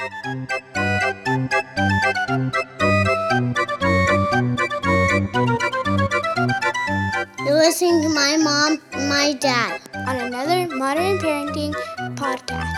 You're 0.00 0.08
listening 7.52 8.00
to 8.00 8.08
my 8.08 8.38
mom 8.38 8.80
and 8.92 9.08
my 9.10 9.34
dad. 9.34 9.82
on 9.92 10.16
another 10.16 10.74
Modern 10.74 11.18
Parenting 11.18 11.74
podcast. 12.14 12.76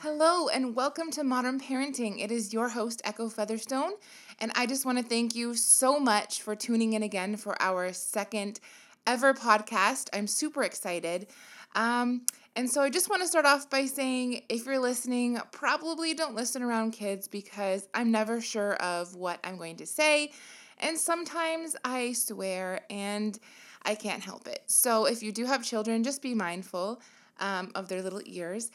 Hello 0.00 0.48
and 0.48 0.74
welcome 0.74 1.12
to 1.12 1.22
Modern 1.22 1.60
Parenting. 1.60 2.20
It 2.20 2.32
is 2.32 2.52
your 2.52 2.70
host, 2.70 3.00
Echo 3.04 3.28
Featherstone, 3.28 3.92
and 4.40 4.50
I 4.56 4.66
just 4.66 4.84
want 4.86 4.98
to 4.98 5.04
thank 5.04 5.36
you 5.36 5.54
so 5.54 6.00
much 6.00 6.42
for 6.42 6.56
tuning 6.56 6.94
in 6.94 7.04
again 7.04 7.36
for 7.36 7.54
our 7.62 7.92
second 7.92 8.58
ever 9.06 9.34
podcast. 9.34 10.08
I'm 10.12 10.26
super 10.26 10.64
excited. 10.64 11.28
Um, 11.76 12.22
and 12.58 12.68
so 12.68 12.82
I 12.82 12.90
just 12.90 13.08
want 13.08 13.22
to 13.22 13.28
start 13.28 13.46
off 13.46 13.70
by 13.70 13.86
saying 13.86 14.42
if 14.48 14.66
you're 14.66 14.80
listening, 14.80 15.38
probably 15.52 16.12
don't 16.12 16.34
listen 16.34 16.60
around 16.60 16.90
kids 16.90 17.28
because 17.28 17.88
I'm 17.94 18.10
never 18.10 18.40
sure 18.40 18.74
of 18.82 19.14
what 19.14 19.38
I'm 19.44 19.58
going 19.58 19.76
to 19.76 19.86
say. 19.86 20.32
And 20.78 20.98
sometimes 20.98 21.76
I 21.84 22.14
swear 22.14 22.80
and 22.90 23.38
I 23.84 23.94
can't 23.94 24.20
help 24.20 24.48
it. 24.48 24.64
So 24.66 25.04
if 25.04 25.22
you 25.22 25.30
do 25.30 25.46
have 25.46 25.62
children, 25.62 26.02
just 26.02 26.20
be 26.20 26.34
mindful 26.34 27.00
um, 27.38 27.70
of 27.76 27.86
their 27.86 28.02
little 28.02 28.22
ears. 28.26 28.72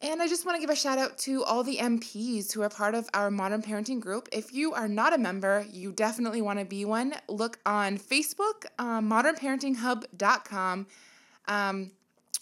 And 0.00 0.22
I 0.22 0.26
just 0.26 0.46
want 0.46 0.56
to 0.56 0.60
give 0.62 0.70
a 0.70 0.74
shout 0.74 0.96
out 0.96 1.18
to 1.18 1.44
all 1.44 1.62
the 1.62 1.76
MPs 1.76 2.50
who 2.50 2.62
are 2.62 2.70
part 2.70 2.94
of 2.94 3.10
our 3.12 3.30
Modern 3.30 3.60
Parenting 3.60 4.00
group. 4.00 4.26
If 4.32 4.54
you 4.54 4.72
are 4.72 4.88
not 4.88 5.12
a 5.12 5.18
member, 5.18 5.66
you 5.70 5.92
definitely 5.92 6.40
want 6.40 6.60
to 6.60 6.64
be 6.64 6.86
one. 6.86 7.12
Look 7.28 7.58
on 7.66 7.98
Facebook, 7.98 8.64
um, 8.78 9.10
modernparentinghub.com, 9.10 10.86
um, 11.46 11.90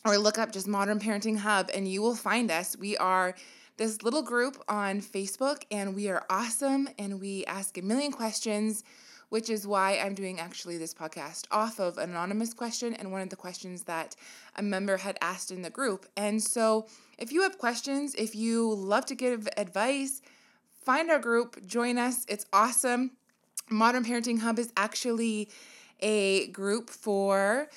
or 0.05 0.19
look 0.19 0.39
up 0.39 0.53
just 0.53 0.69
Modern 0.69 0.99
Parenting 0.99 1.39
Hub 1.39 1.71
and 1.75 1.89
you 1.89 2.03
will 2.03 2.15
find 2.15 2.51
us. 2.51 2.77
We 2.77 2.97
are 2.99 3.35
this 3.77 4.03
little 4.03 4.23
group 4.23 4.63
on 4.69 5.01
Facebook 5.01 5.63
and 5.71 5.95
we 5.95 6.09
are 6.09 6.25
awesome 6.29 6.89
and 6.99 7.21
we 7.21 7.45
ask 7.47 7.79
a 7.79 7.83
million 7.83 8.13
questions 8.13 8.85
which 9.31 9.51
is 9.51 9.67
why 9.67 9.99
I'm 9.99 10.15
doing 10.15 10.39
actually 10.39 10.79
this 10.79 10.95
podcast 10.95 11.47
off 11.51 11.81
of 11.81 11.99
an 11.99 12.11
anonymous 12.11 12.55
question 12.55 12.95
and 12.95 13.11
one 13.11 13.23
of 13.23 13.31
the 13.31 13.37
questions 13.37 13.83
that 13.85 14.15
a 14.55 14.63
member 14.63 14.99
had 14.99 15.19
asked 15.21 15.51
in 15.51 15.63
the 15.63 15.71
group. 15.71 16.07
And 16.17 16.41
so, 16.41 16.87
if 17.19 17.33
you 17.33 17.43
have 17.43 17.59
questions, 17.59 18.15
if 18.15 18.37
you 18.37 18.73
love 18.75 19.07
to 19.07 19.17
give 19.17 19.49
advice, 19.57 20.23
find 20.85 21.11
our 21.11 21.19
group, 21.19 21.67
join 21.67 21.99
us. 21.99 22.25
It's 22.29 22.47
awesome. 22.53 23.13
Modern 23.71 24.05
Parenting 24.05 24.39
Hub 24.39 24.59
is 24.59 24.73
actually 24.77 25.49
a 25.99 26.49
group 26.49 26.91
for 26.91 27.69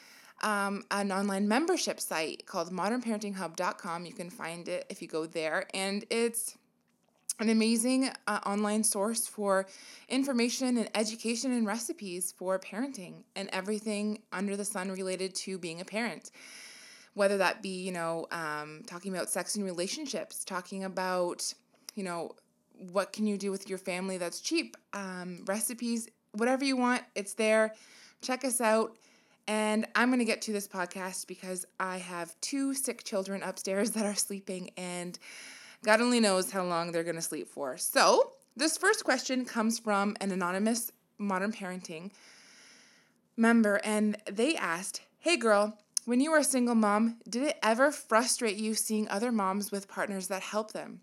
um, 0.42 0.84
an 0.92 1.12
online 1.12 1.48
membership 1.48 2.00
site 2.00 2.46
called 2.46 2.72
modernparentinghub.com. 2.72 4.06
You 4.06 4.14
can 4.14 4.30
find 4.30 4.68
it 4.68 4.86
if 4.90 5.02
you 5.02 5.08
go 5.08 5.26
there, 5.26 5.66
and 5.74 6.06
it's 6.10 6.58
an 7.40 7.50
amazing 7.50 8.10
uh, 8.26 8.40
online 8.46 8.84
source 8.84 9.28
for 9.28 9.68
information 10.10 10.78
and 10.78 10.90
education 10.96 11.52
and 11.52 11.68
recipes 11.68 12.34
for 12.36 12.58
parenting 12.58 13.24
and 13.36 13.48
everything 13.54 14.20
under 14.34 14.56
the 14.56 14.66
sun 14.66 14.90
related 14.92 15.36
to 15.36 15.58
being 15.58 15.80
a 15.80 15.86
parent. 15.86 16.32
Whether 17.14 17.38
that 17.38 17.62
be, 17.62 17.84
you 17.84 17.92
know, 17.92 18.28
um, 18.32 18.84
talking 18.88 19.14
about 19.14 19.30
sex 19.30 19.56
and 19.56 19.66
relationships, 19.66 20.44
talking 20.44 20.84
about, 20.84 21.54
you 21.96 22.04
know, 22.04 22.32
what 22.92 23.12
can 23.12 23.26
you 23.26 23.38
do 23.38 23.52
with 23.52 23.70
your 23.70 23.80
family 23.80 24.18
that's 24.18 24.40
cheap, 24.40 24.78
um, 24.94 25.44
recipes, 25.48 26.08
whatever 26.34 26.64
you 26.64 26.78
want, 26.78 27.04
it's 27.16 27.34
there. 27.34 27.74
Check 28.22 28.46
us 28.46 28.62
out. 28.62 28.96
And 29.48 29.88
I'm 29.95 30.09
going 30.09 30.20
to 30.20 30.26
get 30.26 30.42
to 30.44 30.53
this 30.53 30.67
podcast 30.67 31.28
because 31.28 31.66
I 31.80 31.98
have 31.98 32.40
two 32.42 32.73
sick 32.73 33.03
children 33.03 33.44
upstairs 33.44 33.92
that 33.94 34.06
are 34.06 34.16
sleeping 34.16 34.72
and 34.78 35.17
God 35.84 36.02
only 36.02 36.20
knows 36.20 36.52
how 36.52 36.64
long 36.64 36.92
they're 36.92 37.04
going 37.04 37.16
to 37.16 37.22
sleep 37.22 37.48
for. 37.48 37.78
So, 37.78 38.34
this 38.56 38.78
first 38.78 39.04
question 39.04 39.45
comes 39.45 39.78
from 39.78 40.17
an 40.20 40.31
anonymous 40.31 40.92
modern 41.20 41.52
parenting 41.52 42.11
member, 43.36 43.80
and 43.83 44.17
they 44.30 44.55
asked, 44.55 45.02
Hey 45.20 45.38
girl, 45.38 45.77
when 46.05 46.20
you 46.20 46.32
were 46.32 46.39
a 46.39 46.43
single 46.43 46.73
mom, 46.73 47.17
did 47.30 47.43
it 47.43 47.60
ever 47.61 47.92
frustrate 47.92 48.58
you 48.58 48.73
seeing 48.73 49.08
other 49.10 49.32
moms 49.32 49.72
with 49.72 49.88
partners 49.88 50.27
that 50.30 50.42
help 50.42 50.72
them? 50.72 51.02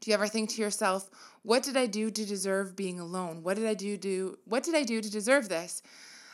Do 0.00 0.10
you 0.10 0.14
ever 0.14 0.26
think 0.26 0.50
to 0.50 0.62
yourself, 0.62 1.10
what 1.42 1.62
did 1.62 1.76
I 1.76 1.86
do 1.86 2.10
to 2.10 2.24
deserve 2.24 2.74
being 2.74 2.98
alone? 2.98 3.42
What 3.42 3.56
did 3.56 3.66
I 3.66 3.74
do 3.74 3.96
do 3.96 4.38
what 4.46 4.62
did 4.62 4.74
I 4.74 4.82
do 4.82 5.00
to 5.00 5.10
deserve 5.10 5.48
this? 5.48 5.82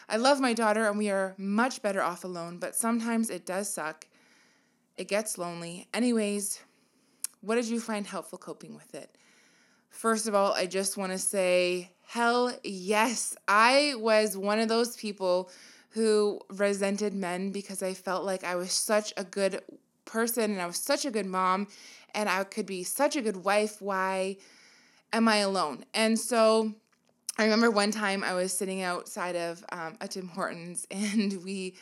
I 0.09 0.17
love 0.17 0.41
my 0.41 0.55
daughter 0.55 0.87
and 0.87 0.97
we 0.97 1.11
are 1.11 1.35
much 1.37 1.83
better 1.83 2.03
off 2.03 2.25
alone, 2.25 2.59
but 2.59 2.75
sometimes 2.75 3.29
it 3.29 3.45
does 3.45 3.69
suck. 3.69 4.07
It 4.97 5.07
gets 5.07 5.37
lonely. 5.37 5.87
Anyways, 5.93 6.61
what 7.41 7.57
did 7.57 7.67
you 7.67 7.79
find 7.79 8.07
helpful 8.07 8.39
coping 8.39 8.75
with 8.75 8.95
it? 8.95 9.17
First 9.91 10.27
of 10.27 10.35
all, 10.35 10.53
I 10.53 10.67
just 10.67 10.97
want 10.97 11.13
to 11.13 11.19
say, 11.19 11.93
hell 12.07 12.57
yes. 12.65 13.37
I 13.47 13.95
was 13.97 14.37
one 14.37 14.61
of 14.61 14.69
those 14.69 14.97
people 14.97 15.51
who 15.91 16.41
resented 16.51 17.15
men 17.15 17.51
because 17.51 17.83
I 17.83 17.95
felt 17.95 18.25
like 18.25 18.45
I 18.45 18.57
was 18.57 18.73
such 18.73 19.13
a 19.17 19.25
good 19.25 19.61
person 20.05 20.51
and 20.51 20.61
I 20.61 20.67
was 20.67 20.79
such 20.79 21.05
a 21.05 21.11
good 21.11 21.27
mom 21.27 21.69
and 22.15 22.29
I 22.29 22.45
could 22.45 22.67
be 22.67 22.83
such 22.83 23.17
a 23.17 23.21
good 23.23 23.45
wife. 23.45 23.83
Why 23.83 24.39
am 25.13 25.29
I 25.29 25.37
alone? 25.39 25.85
And 25.93 26.19
so 26.19 26.75
I 27.41 27.45
remember 27.45 27.71
one 27.71 27.93
time 27.93 28.25
I 28.25 28.35
was 28.35 28.53
sitting 28.53 28.83
outside 28.83 29.37
of 29.37 29.65
um, 29.71 29.97
a 30.01 30.09
Tim 30.09 30.27
Hortons 30.27 30.89
and 30.91 31.45
we, 31.45 31.75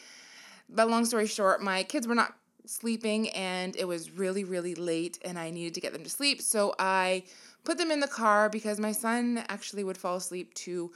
but 0.69 0.89
long 0.91 1.07
story 1.07 1.27
short, 1.27 1.63
my 1.63 1.83
kids 1.83 2.07
were 2.07 2.15
not 2.15 2.35
sleeping 2.67 3.31
and 3.31 3.75
it 3.75 3.87
was 3.87 4.11
really, 4.11 4.45
really 4.45 4.75
late 4.75 5.19
and 5.25 5.39
I 5.39 5.49
needed 5.49 5.73
to 5.75 5.81
get 5.81 5.95
them 5.95 6.05
to 6.05 6.11
sleep. 6.11 6.43
So 6.43 6.75
I 6.79 7.25
put 7.65 7.79
them 7.79 7.91
in 7.91 8.01
the 8.01 8.09
car 8.09 8.51
because 8.51 8.79
my 8.79 8.93
son 8.93 9.43
actually 9.49 9.83
would 9.83 9.97
fall 9.97 10.17
asleep 10.17 10.53
to 10.55 10.93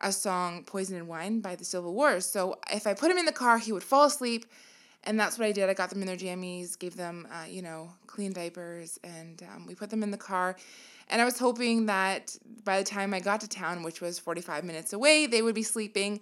a 0.00 0.10
song, 0.10 0.64
Poison 0.64 0.96
and 0.96 1.06
Wine 1.06 1.38
by 1.38 1.54
the 1.54 1.64
Civil 1.64 1.94
Wars. 1.94 2.26
So 2.26 2.58
if 2.72 2.88
I 2.88 2.94
put 2.94 3.08
him 3.08 3.18
in 3.18 3.24
the 3.24 3.30
car, 3.30 3.58
he 3.58 3.70
would 3.70 3.84
fall 3.84 4.06
asleep. 4.06 4.46
And 5.04 5.18
that's 5.18 5.38
what 5.38 5.46
I 5.46 5.52
did. 5.52 5.68
I 5.68 5.74
got 5.74 5.90
them 5.90 6.00
in 6.00 6.06
their 6.06 6.16
jammies, 6.16 6.78
gave 6.78 6.96
them, 6.96 7.26
uh, 7.30 7.46
you 7.46 7.60
know, 7.60 7.90
clean 8.06 8.32
diapers, 8.32 9.00
and 9.02 9.42
um, 9.52 9.66
we 9.66 9.74
put 9.74 9.90
them 9.90 10.04
in 10.04 10.12
the 10.12 10.16
car. 10.16 10.56
And 11.12 11.22
I 11.22 11.24
was 11.24 11.38
hoping 11.38 11.86
that 11.86 12.36
by 12.64 12.78
the 12.78 12.84
time 12.84 13.14
I 13.14 13.20
got 13.20 13.42
to 13.42 13.48
town, 13.48 13.84
which 13.84 14.00
was 14.00 14.18
45 14.18 14.64
minutes 14.64 14.92
away, 14.92 15.26
they 15.26 15.42
would 15.42 15.54
be 15.54 15.62
sleeping 15.62 16.20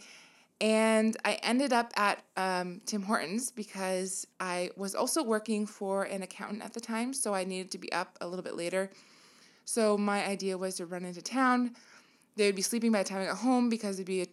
and 0.61 1.17
I 1.25 1.34
ended 1.43 1.73
up 1.73 1.93
at 1.97 2.23
um, 2.37 2.83
Tim 2.84 3.03
Hortons 3.03 3.51
because 3.51 4.27
I 4.39 4.71
was 4.77 4.95
also 4.95 5.23
working 5.23 5.67
for 5.67 6.05
an 6.05 6.23
accountant 6.23 6.62
at 6.62 6.75
the 6.75 6.81
time, 6.81 7.15
so 7.15 7.33
I 7.33 7.45
needed 7.45 7.71
to 7.73 7.78
be 7.78 7.91
up 7.93 8.19
a 8.21 8.27
little 8.27 8.43
bit 8.43 8.56
later. 8.56 8.91
So 9.65 9.97
my 9.97 10.27
idea 10.27 10.59
was 10.59 10.77
to 10.77 10.87
run 10.87 11.05
into 11.05 11.22
town. 11.22 11.75
They 12.37 12.47
would 12.47 12.57
be 12.57 12.62
sleeping 12.62 12.93
by 12.93 13.03
the 13.03 13.09
time 13.09 13.22
I 13.22 13.27
got 13.27 13.39
home 13.39 13.71
because 13.71 13.97
it'd 13.97 14.07
be 14.07 14.22
a, 14.22 14.27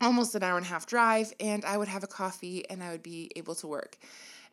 almost 0.00 0.34
an 0.34 0.42
hour 0.42 0.56
and 0.56 0.66
a 0.66 0.68
half 0.68 0.86
drive, 0.86 1.32
and 1.38 1.64
I 1.64 1.76
would 1.76 1.88
have 1.88 2.02
a 2.02 2.08
coffee 2.08 2.68
and 2.68 2.82
I 2.82 2.90
would 2.90 3.02
be 3.02 3.30
able 3.36 3.54
to 3.56 3.68
work. 3.68 3.96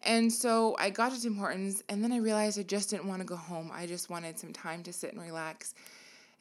And 0.05 0.31
so 0.31 0.75
I 0.77 0.91
got 0.91 1.13
to 1.13 1.21
Tim 1.21 1.35
Hortons, 1.35 1.83
and 1.89 2.03
then 2.03 2.11
I 2.11 2.17
realized 2.17 2.59
I 2.59 2.63
just 2.63 2.91
didn't 2.91 3.07
want 3.07 3.21
to 3.21 3.25
go 3.25 3.35
home. 3.35 3.71
I 3.73 3.87
just 3.87 4.09
wanted 4.09 4.37
some 4.37 4.53
time 4.53 4.83
to 4.83 4.93
sit 4.93 5.13
and 5.13 5.21
relax. 5.21 5.73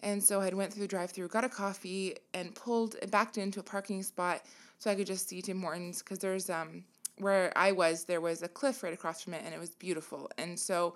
And 0.00 0.22
so 0.22 0.40
I 0.40 0.50
went 0.50 0.72
through 0.72 0.82
the 0.82 0.88
drive 0.88 1.10
through, 1.10 1.28
got 1.28 1.44
a 1.44 1.48
coffee, 1.48 2.16
and 2.34 2.54
pulled 2.54 2.96
backed 3.10 3.38
into 3.38 3.60
a 3.60 3.62
parking 3.62 4.02
spot 4.02 4.42
so 4.78 4.90
I 4.90 4.94
could 4.94 5.06
just 5.06 5.28
see 5.28 5.40
Tim 5.40 5.62
Hortons 5.62 6.00
because 6.00 6.18
there's 6.18 6.50
um 6.50 6.84
where 7.18 7.52
I 7.56 7.72
was 7.72 8.04
there 8.04 8.20
was 8.20 8.42
a 8.42 8.48
cliff 8.48 8.82
right 8.82 8.92
across 8.92 9.22
from 9.22 9.32
it 9.32 9.42
and 9.44 9.54
it 9.54 9.60
was 9.60 9.74
beautiful. 9.74 10.30
And 10.36 10.58
so 10.58 10.94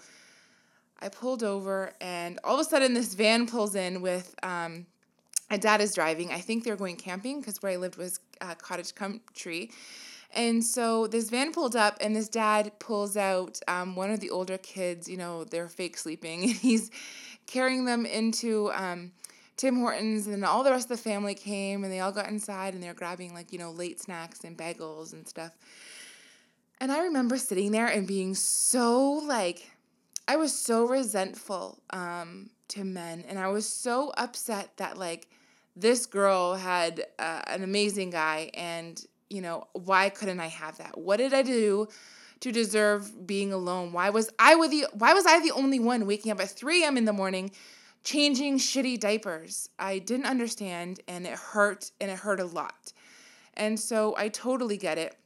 I 1.00 1.08
pulled 1.08 1.42
over 1.42 1.92
and 2.02 2.38
all 2.44 2.54
of 2.54 2.60
a 2.60 2.64
sudden 2.64 2.92
this 2.92 3.14
van 3.14 3.46
pulls 3.46 3.74
in 3.74 4.02
with 4.02 4.34
um 4.42 4.84
my 5.50 5.56
dad 5.56 5.80
is 5.80 5.94
driving. 5.94 6.30
I 6.30 6.40
think 6.40 6.64
they're 6.64 6.76
going 6.76 6.96
camping 6.96 7.40
because 7.40 7.62
where 7.62 7.72
I 7.72 7.76
lived 7.76 7.96
was 7.96 8.20
uh, 8.42 8.54
cottage 8.56 8.94
country. 8.94 9.70
And 10.34 10.62
so 10.62 11.06
this 11.06 11.30
van 11.30 11.52
pulled 11.52 11.74
up, 11.74 11.96
and 12.00 12.14
this 12.14 12.28
dad 12.28 12.72
pulls 12.78 13.16
out 13.16 13.58
um, 13.66 13.96
one 13.96 14.10
of 14.10 14.20
the 14.20 14.30
older 14.30 14.58
kids. 14.58 15.08
You 15.08 15.16
know, 15.16 15.44
they're 15.44 15.68
fake 15.68 15.96
sleeping, 15.96 16.42
and 16.44 16.52
he's 16.52 16.90
carrying 17.46 17.86
them 17.86 18.04
into 18.04 18.70
um, 18.72 19.12
Tim 19.56 19.78
Hortons, 19.78 20.26
and 20.26 20.44
all 20.44 20.62
the 20.62 20.70
rest 20.70 20.90
of 20.90 20.96
the 20.96 21.02
family 21.02 21.34
came, 21.34 21.82
and 21.82 21.92
they 21.92 22.00
all 22.00 22.12
got 22.12 22.28
inside, 22.28 22.74
and 22.74 22.82
they're 22.82 22.94
grabbing 22.94 23.34
like 23.34 23.52
you 23.52 23.58
know 23.58 23.70
late 23.70 24.00
snacks 24.00 24.44
and 24.44 24.56
bagels 24.56 25.12
and 25.12 25.26
stuff. 25.26 25.52
And 26.80 26.92
I 26.92 27.00
remember 27.00 27.38
sitting 27.38 27.72
there 27.72 27.88
and 27.88 28.06
being 28.06 28.34
so 28.34 29.02
like, 29.26 29.70
I 30.28 30.36
was 30.36 30.56
so 30.56 30.84
resentful 30.84 31.80
um, 31.90 32.50
to 32.68 32.84
men, 32.84 33.24
and 33.26 33.38
I 33.38 33.48
was 33.48 33.66
so 33.66 34.12
upset 34.16 34.76
that 34.76 34.98
like 34.98 35.26
this 35.74 36.06
girl 36.06 36.54
had 36.54 37.06
uh, 37.18 37.42
an 37.46 37.62
amazing 37.62 38.10
guy, 38.10 38.50
and 38.52 39.04
you 39.30 39.40
know 39.40 39.68
why 39.72 40.08
couldn't 40.08 40.40
I 40.40 40.48
have 40.48 40.78
that? 40.78 40.98
What 40.98 41.18
did 41.18 41.34
I 41.34 41.42
do? 41.42 41.88
to 42.40 42.52
deserve 42.52 43.26
being 43.26 43.52
alone? 43.52 43.92
Why 43.92 44.10
was 44.10 44.30
I 44.38 44.54
with 44.54 44.70
the 44.70 44.86
why 44.92 45.12
was 45.12 45.26
I 45.26 45.40
the 45.40 45.52
only 45.52 45.80
one 45.80 46.06
waking 46.06 46.32
up 46.32 46.40
at 46.40 46.50
3 46.50 46.84
a.m. 46.84 46.96
in 46.96 47.04
the 47.04 47.12
morning 47.12 47.50
changing 48.04 48.58
shitty 48.58 49.00
diapers? 49.00 49.70
I 49.78 49.98
didn't 49.98 50.26
understand 50.26 51.00
and 51.08 51.26
it 51.26 51.38
hurt 51.38 51.90
and 52.00 52.10
it 52.10 52.18
hurt 52.18 52.40
a 52.40 52.44
lot. 52.44 52.92
And 53.54 53.78
so 53.78 54.14
I 54.16 54.28
totally 54.28 54.76
get 54.76 54.98
it. 54.98 55.16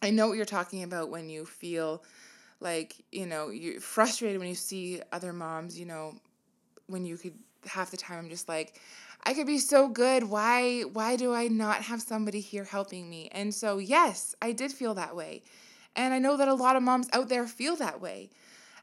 I 0.00 0.10
know 0.10 0.28
what 0.28 0.36
you're 0.36 0.46
talking 0.46 0.82
about 0.84 1.10
when 1.10 1.28
you 1.28 1.44
feel 1.44 2.02
like, 2.60 2.96
you 3.12 3.26
know, 3.26 3.50
you're 3.50 3.80
frustrated 3.80 4.38
when 4.38 4.48
you 4.48 4.54
see 4.54 5.02
other 5.12 5.32
moms, 5.32 5.78
you 5.78 5.86
know, 5.86 6.14
when 6.86 7.04
you 7.04 7.16
could 7.16 7.34
half 7.66 7.90
the 7.90 7.96
time 7.96 8.18
I'm 8.18 8.30
just 8.30 8.48
like, 8.48 8.80
I 9.28 9.34
could 9.34 9.46
be 9.46 9.58
so 9.58 9.88
good. 9.88 10.24
Why 10.24 10.84
why 10.84 11.16
do 11.16 11.34
I 11.34 11.48
not 11.48 11.82
have 11.82 12.00
somebody 12.00 12.40
here 12.40 12.64
helping 12.64 13.10
me? 13.10 13.28
And 13.30 13.54
so 13.54 13.76
yes, 13.76 14.34
I 14.40 14.52
did 14.52 14.72
feel 14.72 14.94
that 14.94 15.14
way. 15.14 15.42
And 15.94 16.14
I 16.14 16.18
know 16.18 16.38
that 16.38 16.48
a 16.48 16.54
lot 16.54 16.76
of 16.76 16.82
moms 16.82 17.10
out 17.12 17.28
there 17.28 17.46
feel 17.46 17.76
that 17.76 18.00
way. 18.00 18.30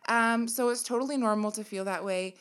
Um, 0.07 0.47
so 0.47 0.69
it's 0.69 0.83
totally 0.83 1.17
normal 1.17 1.49
to 1.53 1.63
feel 1.63 1.83
that 1.85 2.05
way. 2.05 2.35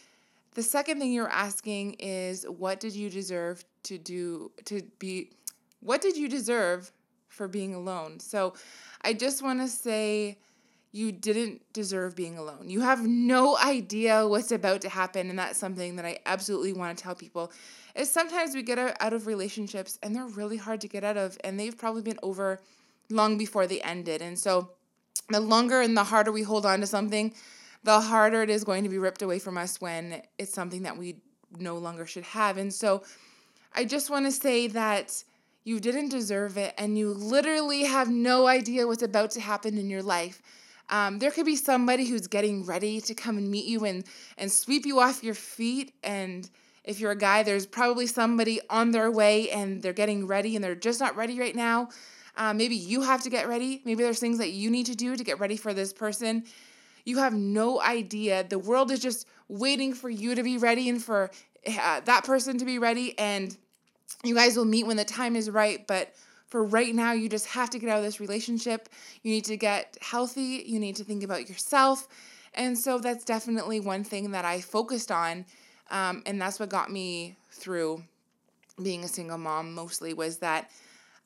The 0.52 0.62
second 0.62 0.98
thing 0.98 1.14
you're 1.14 1.30
asking 1.30 1.94
is 1.94 2.44
what 2.44 2.78
did 2.78 2.94
you 2.94 3.08
deserve 3.08 3.64
to 3.84 3.96
do 3.96 4.52
to 4.66 4.82
be 4.98 5.30
what 5.80 6.02
did 6.02 6.14
you 6.14 6.28
deserve 6.28 6.92
for 7.28 7.48
being 7.48 7.74
alone? 7.74 8.20
So 8.20 8.52
I 9.00 9.14
just 9.14 9.42
want 9.42 9.62
to 9.62 9.68
say 9.68 10.36
you 10.94 11.10
didn't 11.10 11.60
deserve 11.72 12.14
being 12.14 12.38
alone. 12.38 12.70
You 12.70 12.80
have 12.82 13.04
no 13.04 13.58
idea 13.58 14.28
what's 14.28 14.52
about 14.52 14.80
to 14.82 14.88
happen 14.88 15.28
and 15.28 15.36
that's 15.36 15.58
something 15.58 15.96
that 15.96 16.04
I 16.04 16.20
absolutely 16.24 16.72
want 16.72 16.96
to 16.96 17.02
tell 17.02 17.16
people. 17.16 17.50
Is 17.96 18.08
sometimes 18.08 18.54
we 18.54 18.62
get 18.62 18.78
out 18.78 19.12
of 19.12 19.26
relationships 19.26 19.98
and 20.04 20.14
they're 20.14 20.28
really 20.28 20.56
hard 20.56 20.80
to 20.82 20.88
get 20.88 21.02
out 21.02 21.16
of 21.16 21.36
and 21.42 21.58
they've 21.58 21.76
probably 21.76 22.02
been 22.02 22.20
over 22.22 22.60
long 23.10 23.36
before 23.36 23.66
they 23.66 23.80
ended. 23.80 24.22
And 24.22 24.38
so 24.38 24.70
the 25.30 25.40
longer 25.40 25.80
and 25.80 25.96
the 25.96 26.04
harder 26.04 26.30
we 26.30 26.42
hold 26.42 26.64
on 26.64 26.78
to 26.78 26.86
something, 26.86 27.34
the 27.82 28.00
harder 28.00 28.44
it 28.44 28.50
is 28.50 28.62
going 28.62 28.84
to 28.84 28.88
be 28.88 28.98
ripped 28.98 29.20
away 29.20 29.40
from 29.40 29.58
us 29.58 29.80
when 29.80 30.22
it's 30.38 30.54
something 30.54 30.84
that 30.84 30.96
we 30.96 31.16
no 31.58 31.76
longer 31.76 32.06
should 32.06 32.22
have. 32.22 32.56
And 32.56 32.72
so 32.72 33.02
I 33.74 33.84
just 33.84 34.10
want 34.10 34.26
to 34.26 34.32
say 34.32 34.68
that 34.68 35.24
you 35.64 35.80
didn't 35.80 36.10
deserve 36.10 36.56
it 36.56 36.72
and 36.78 36.96
you 36.96 37.12
literally 37.12 37.82
have 37.82 38.08
no 38.08 38.46
idea 38.46 38.86
what's 38.86 39.02
about 39.02 39.32
to 39.32 39.40
happen 39.40 39.76
in 39.76 39.90
your 39.90 40.02
life. 40.04 40.40
Um, 40.90 41.18
there 41.18 41.30
could 41.30 41.46
be 41.46 41.56
somebody 41.56 42.06
who's 42.06 42.26
getting 42.26 42.64
ready 42.64 43.00
to 43.02 43.14
come 43.14 43.38
and 43.38 43.50
meet 43.50 43.64
you 43.64 43.84
and, 43.84 44.04
and 44.36 44.50
sweep 44.50 44.84
you 44.84 45.00
off 45.00 45.24
your 45.24 45.34
feet. 45.34 45.94
And 46.02 46.48
if 46.84 47.00
you're 47.00 47.12
a 47.12 47.16
guy, 47.16 47.42
there's 47.42 47.66
probably 47.66 48.06
somebody 48.06 48.60
on 48.68 48.90
their 48.90 49.10
way 49.10 49.50
and 49.50 49.82
they're 49.82 49.92
getting 49.92 50.26
ready 50.26 50.54
and 50.54 50.64
they're 50.64 50.74
just 50.74 51.00
not 51.00 51.16
ready 51.16 51.38
right 51.38 51.56
now. 51.56 51.88
Uh, 52.36 52.52
maybe 52.52 52.74
you 52.74 53.02
have 53.02 53.22
to 53.22 53.30
get 53.30 53.48
ready. 53.48 53.80
Maybe 53.84 54.02
there's 54.02 54.18
things 54.18 54.38
that 54.38 54.50
you 54.50 54.70
need 54.70 54.86
to 54.86 54.94
do 54.94 55.16
to 55.16 55.24
get 55.24 55.40
ready 55.40 55.56
for 55.56 55.72
this 55.72 55.92
person. 55.92 56.44
You 57.04 57.18
have 57.18 57.32
no 57.32 57.80
idea. 57.80 58.44
The 58.44 58.58
world 58.58 58.90
is 58.90 58.98
just 59.00 59.26
waiting 59.48 59.94
for 59.94 60.10
you 60.10 60.34
to 60.34 60.42
be 60.42 60.58
ready 60.58 60.88
and 60.88 61.02
for 61.02 61.30
uh, 61.66 62.00
that 62.00 62.24
person 62.24 62.58
to 62.58 62.64
be 62.64 62.78
ready. 62.78 63.18
And 63.18 63.56
you 64.22 64.34
guys 64.34 64.56
will 64.56 64.64
meet 64.64 64.86
when 64.86 64.96
the 64.96 65.04
time 65.04 65.36
is 65.36 65.48
right. 65.48 65.86
But 65.86 66.14
for 66.46 66.64
right 66.64 66.94
now, 66.94 67.12
you 67.12 67.28
just 67.28 67.46
have 67.48 67.70
to 67.70 67.78
get 67.78 67.88
out 67.88 67.98
of 67.98 68.04
this 68.04 68.20
relationship. 68.20 68.88
You 69.22 69.32
need 69.32 69.44
to 69.46 69.56
get 69.56 69.96
healthy. 70.00 70.62
You 70.66 70.78
need 70.78 70.96
to 70.96 71.04
think 71.04 71.22
about 71.22 71.48
yourself. 71.48 72.06
And 72.54 72.78
so 72.78 72.98
that's 72.98 73.24
definitely 73.24 73.80
one 73.80 74.04
thing 74.04 74.30
that 74.32 74.44
I 74.44 74.60
focused 74.60 75.10
on. 75.10 75.44
Um, 75.90 76.22
and 76.26 76.40
that's 76.40 76.60
what 76.60 76.68
got 76.68 76.90
me 76.90 77.36
through 77.50 78.04
being 78.82 79.04
a 79.04 79.08
single 79.08 79.38
mom 79.38 79.74
mostly 79.74 80.14
was 80.14 80.38
that 80.38 80.70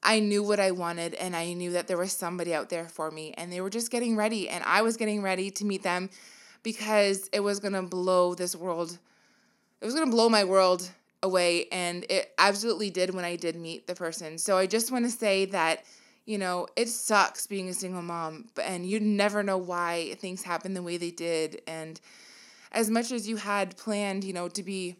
I 0.03 0.21
knew 0.21 0.43
what 0.43 0.61
I 0.61 0.71
wanted 0.71 1.15
and 1.15 1.35
I 1.35 1.53
knew 1.55 1.73
that 1.73 1.89
there 1.89 1.97
was 1.97 2.13
somebody 2.13 2.55
out 2.55 2.69
there 2.69 2.89
for 2.89 3.11
me 3.11 3.35
and 3.37 3.53
they 3.53 3.61
were 3.61 3.71
just 3.71 3.91
getting 3.91 4.17
ready 4.17 4.49
and 4.49 4.63
I 4.65 4.83
was 4.83 4.97
getting 4.97 5.23
ready 5.23 5.51
to 5.53 5.65
meet 5.65 5.83
them 5.83 6.11
because 6.63 7.29
it 7.33 7.41
was 7.41 7.59
going 7.59 7.73
to 7.73 7.83
blow 7.83 8.35
this 8.35 8.55
world 8.55 8.99
it 9.81 9.85
was 9.85 9.95
going 9.95 10.07
to 10.07 10.11
blow 10.11 10.29
my 10.29 10.45
world 10.45 10.91
away 11.23 11.67
and 11.73 12.05
it 12.09 12.33
absolutely 12.39 12.91
did 12.91 13.15
when 13.15 13.25
I 13.25 13.37
did 13.37 13.57
meet 13.57 13.87
the 13.87 13.95
person. 13.95 14.39
So 14.39 14.57
I 14.57 14.67
just 14.67 14.93
want 14.93 15.05
to 15.05 15.11
say 15.11 15.47
that 15.47 15.85
you 16.25 16.37
know, 16.37 16.67
it 16.77 16.91
sucks 16.91 17.47
being 17.47 17.71
a 17.71 17.73
single 17.73 18.03
mom 18.03 18.51
and 18.63 18.85
you 18.85 19.01
never 19.01 19.43
know 19.43 19.57
why 19.57 20.15
things 20.19 20.43
happen 20.43 20.75
the 20.75 20.83
way 20.83 20.99
they 20.99 21.11
did 21.11 21.63
and 21.67 21.99
as 22.71 22.91
much 22.91 23.13
as 23.13 23.27
you 23.27 23.37
had 23.37 23.79
planned, 23.79 24.25
you 24.25 24.35
know, 24.35 24.47
to 24.49 24.63
be 24.63 24.97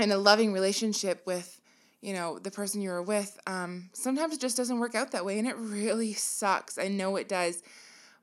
in 0.00 0.10
a 0.10 0.18
loving 0.18 0.52
relationship 0.52 1.24
with 1.26 1.60
you 2.00 2.12
know, 2.12 2.38
the 2.38 2.50
person 2.50 2.80
you 2.80 2.90
were 2.90 3.02
with, 3.02 3.38
um, 3.46 3.90
sometimes 3.92 4.34
it 4.34 4.40
just 4.40 4.56
doesn't 4.56 4.78
work 4.78 4.94
out 4.94 5.10
that 5.12 5.24
way. 5.24 5.38
And 5.38 5.48
it 5.48 5.56
really 5.58 6.12
sucks. 6.12 6.78
I 6.78 6.88
know 6.88 7.16
it 7.16 7.28
does. 7.28 7.62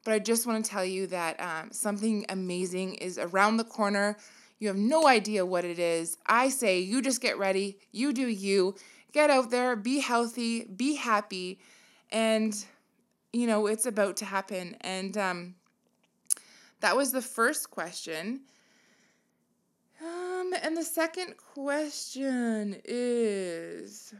But 0.03 0.13
I 0.13 0.19
just 0.19 0.45
want 0.45 0.63
to 0.63 0.71
tell 0.71 0.85
you 0.85 1.07
that 1.07 1.39
um, 1.41 1.71
something 1.71 2.25
amazing 2.29 2.95
is 2.95 3.17
around 3.17 3.57
the 3.57 3.63
corner. 3.63 4.17
You 4.59 4.69
have 4.69 4.77
no 4.77 5.07
idea 5.07 5.45
what 5.45 5.65
it 5.65 5.79
is. 5.79 6.17
I 6.25 6.49
say 6.49 6.79
you 6.79 7.01
just 7.01 7.21
get 7.21 7.37
ready, 7.37 7.77
you 7.91 8.13
do 8.13 8.27
you, 8.27 8.75
get 9.11 9.29
out 9.29 9.51
there, 9.51 9.75
be 9.75 9.99
healthy, 9.99 10.65
be 10.65 10.95
happy, 10.95 11.59
and 12.11 12.55
you 13.33 13.47
know, 13.47 13.67
it's 13.67 13.85
about 13.85 14.17
to 14.17 14.25
happen. 14.25 14.77
And 14.79 15.17
um, 15.17 15.55
that 16.79 16.95
was 16.95 17.11
the 17.11 17.21
first 17.21 17.69
question. 17.69 18.41
Um, 20.01 20.53
and 20.63 20.77
the 20.77 20.83
second 20.83 21.35
question 21.37 22.77
is 22.85 24.13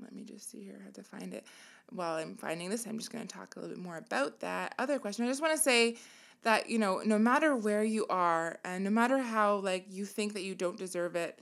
let 0.00 0.12
me 0.12 0.24
just 0.24 0.50
see 0.50 0.62
here. 0.62 0.78
I 0.80 0.84
have 0.84 0.92
to 0.94 1.02
find 1.02 1.34
it. 1.34 1.44
While 1.90 2.16
I'm 2.16 2.36
finding 2.36 2.68
this, 2.68 2.86
I'm 2.86 2.98
just 2.98 3.10
going 3.10 3.26
to 3.26 3.34
talk 3.34 3.56
a 3.56 3.60
little 3.60 3.74
bit 3.74 3.82
more 3.82 3.96
about 3.96 4.40
that 4.40 4.74
other 4.78 4.98
question. 4.98 5.24
I 5.24 5.28
just 5.28 5.40
want 5.40 5.56
to 5.56 5.62
say 5.62 5.96
that, 6.42 6.70
you 6.70 6.78
know, 6.78 7.02
no 7.04 7.18
matter 7.18 7.56
where 7.56 7.84
you 7.84 8.06
are 8.08 8.58
and 8.64 8.84
no 8.84 8.90
matter 8.90 9.18
how, 9.18 9.56
like, 9.56 9.86
you 9.90 10.04
think 10.04 10.34
that 10.34 10.42
you 10.42 10.54
don't 10.54 10.78
deserve 10.78 11.16
it, 11.16 11.38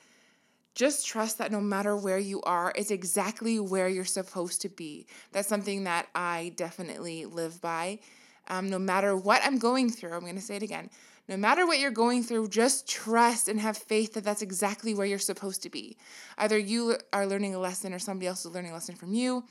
just 0.74 1.06
trust 1.06 1.38
that 1.38 1.52
no 1.52 1.60
matter 1.60 1.96
where 1.96 2.18
you 2.18 2.40
are, 2.42 2.72
it's 2.76 2.90
exactly 2.90 3.58
where 3.58 3.88
you're 3.88 4.04
supposed 4.04 4.60
to 4.62 4.68
be. 4.68 5.06
That's 5.32 5.48
something 5.48 5.84
that 5.84 6.08
I 6.14 6.52
definitely 6.56 7.24
live 7.24 7.60
by. 7.60 8.00
Um, 8.48 8.68
no 8.68 8.78
matter 8.78 9.16
what 9.16 9.42
I'm 9.44 9.58
going 9.58 9.90
through, 9.90 10.12
I'm 10.12 10.20
going 10.20 10.36
to 10.36 10.40
say 10.40 10.56
it 10.56 10.62
again 10.62 10.90
no 11.28 11.36
matter 11.36 11.66
what 11.66 11.80
you're 11.80 11.90
going 11.90 12.22
through, 12.22 12.48
just 12.48 12.88
trust 12.88 13.48
and 13.48 13.60
have 13.60 13.76
faith 13.76 14.14
that 14.14 14.24
that's 14.24 14.42
exactly 14.42 14.94
where 14.94 15.06
you're 15.06 15.18
supposed 15.18 15.62
to 15.62 15.70
be. 15.70 15.96
Either 16.38 16.56
you 16.56 16.96
are 17.12 17.26
learning 17.26 17.54
a 17.54 17.58
lesson 17.58 17.92
or 17.92 17.98
somebody 17.98 18.28
else 18.28 18.44
is 18.44 18.52
learning 18.52 18.70
a 18.70 18.74
lesson 18.74 18.94
from 18.94 19.12
you. 19.12 19.44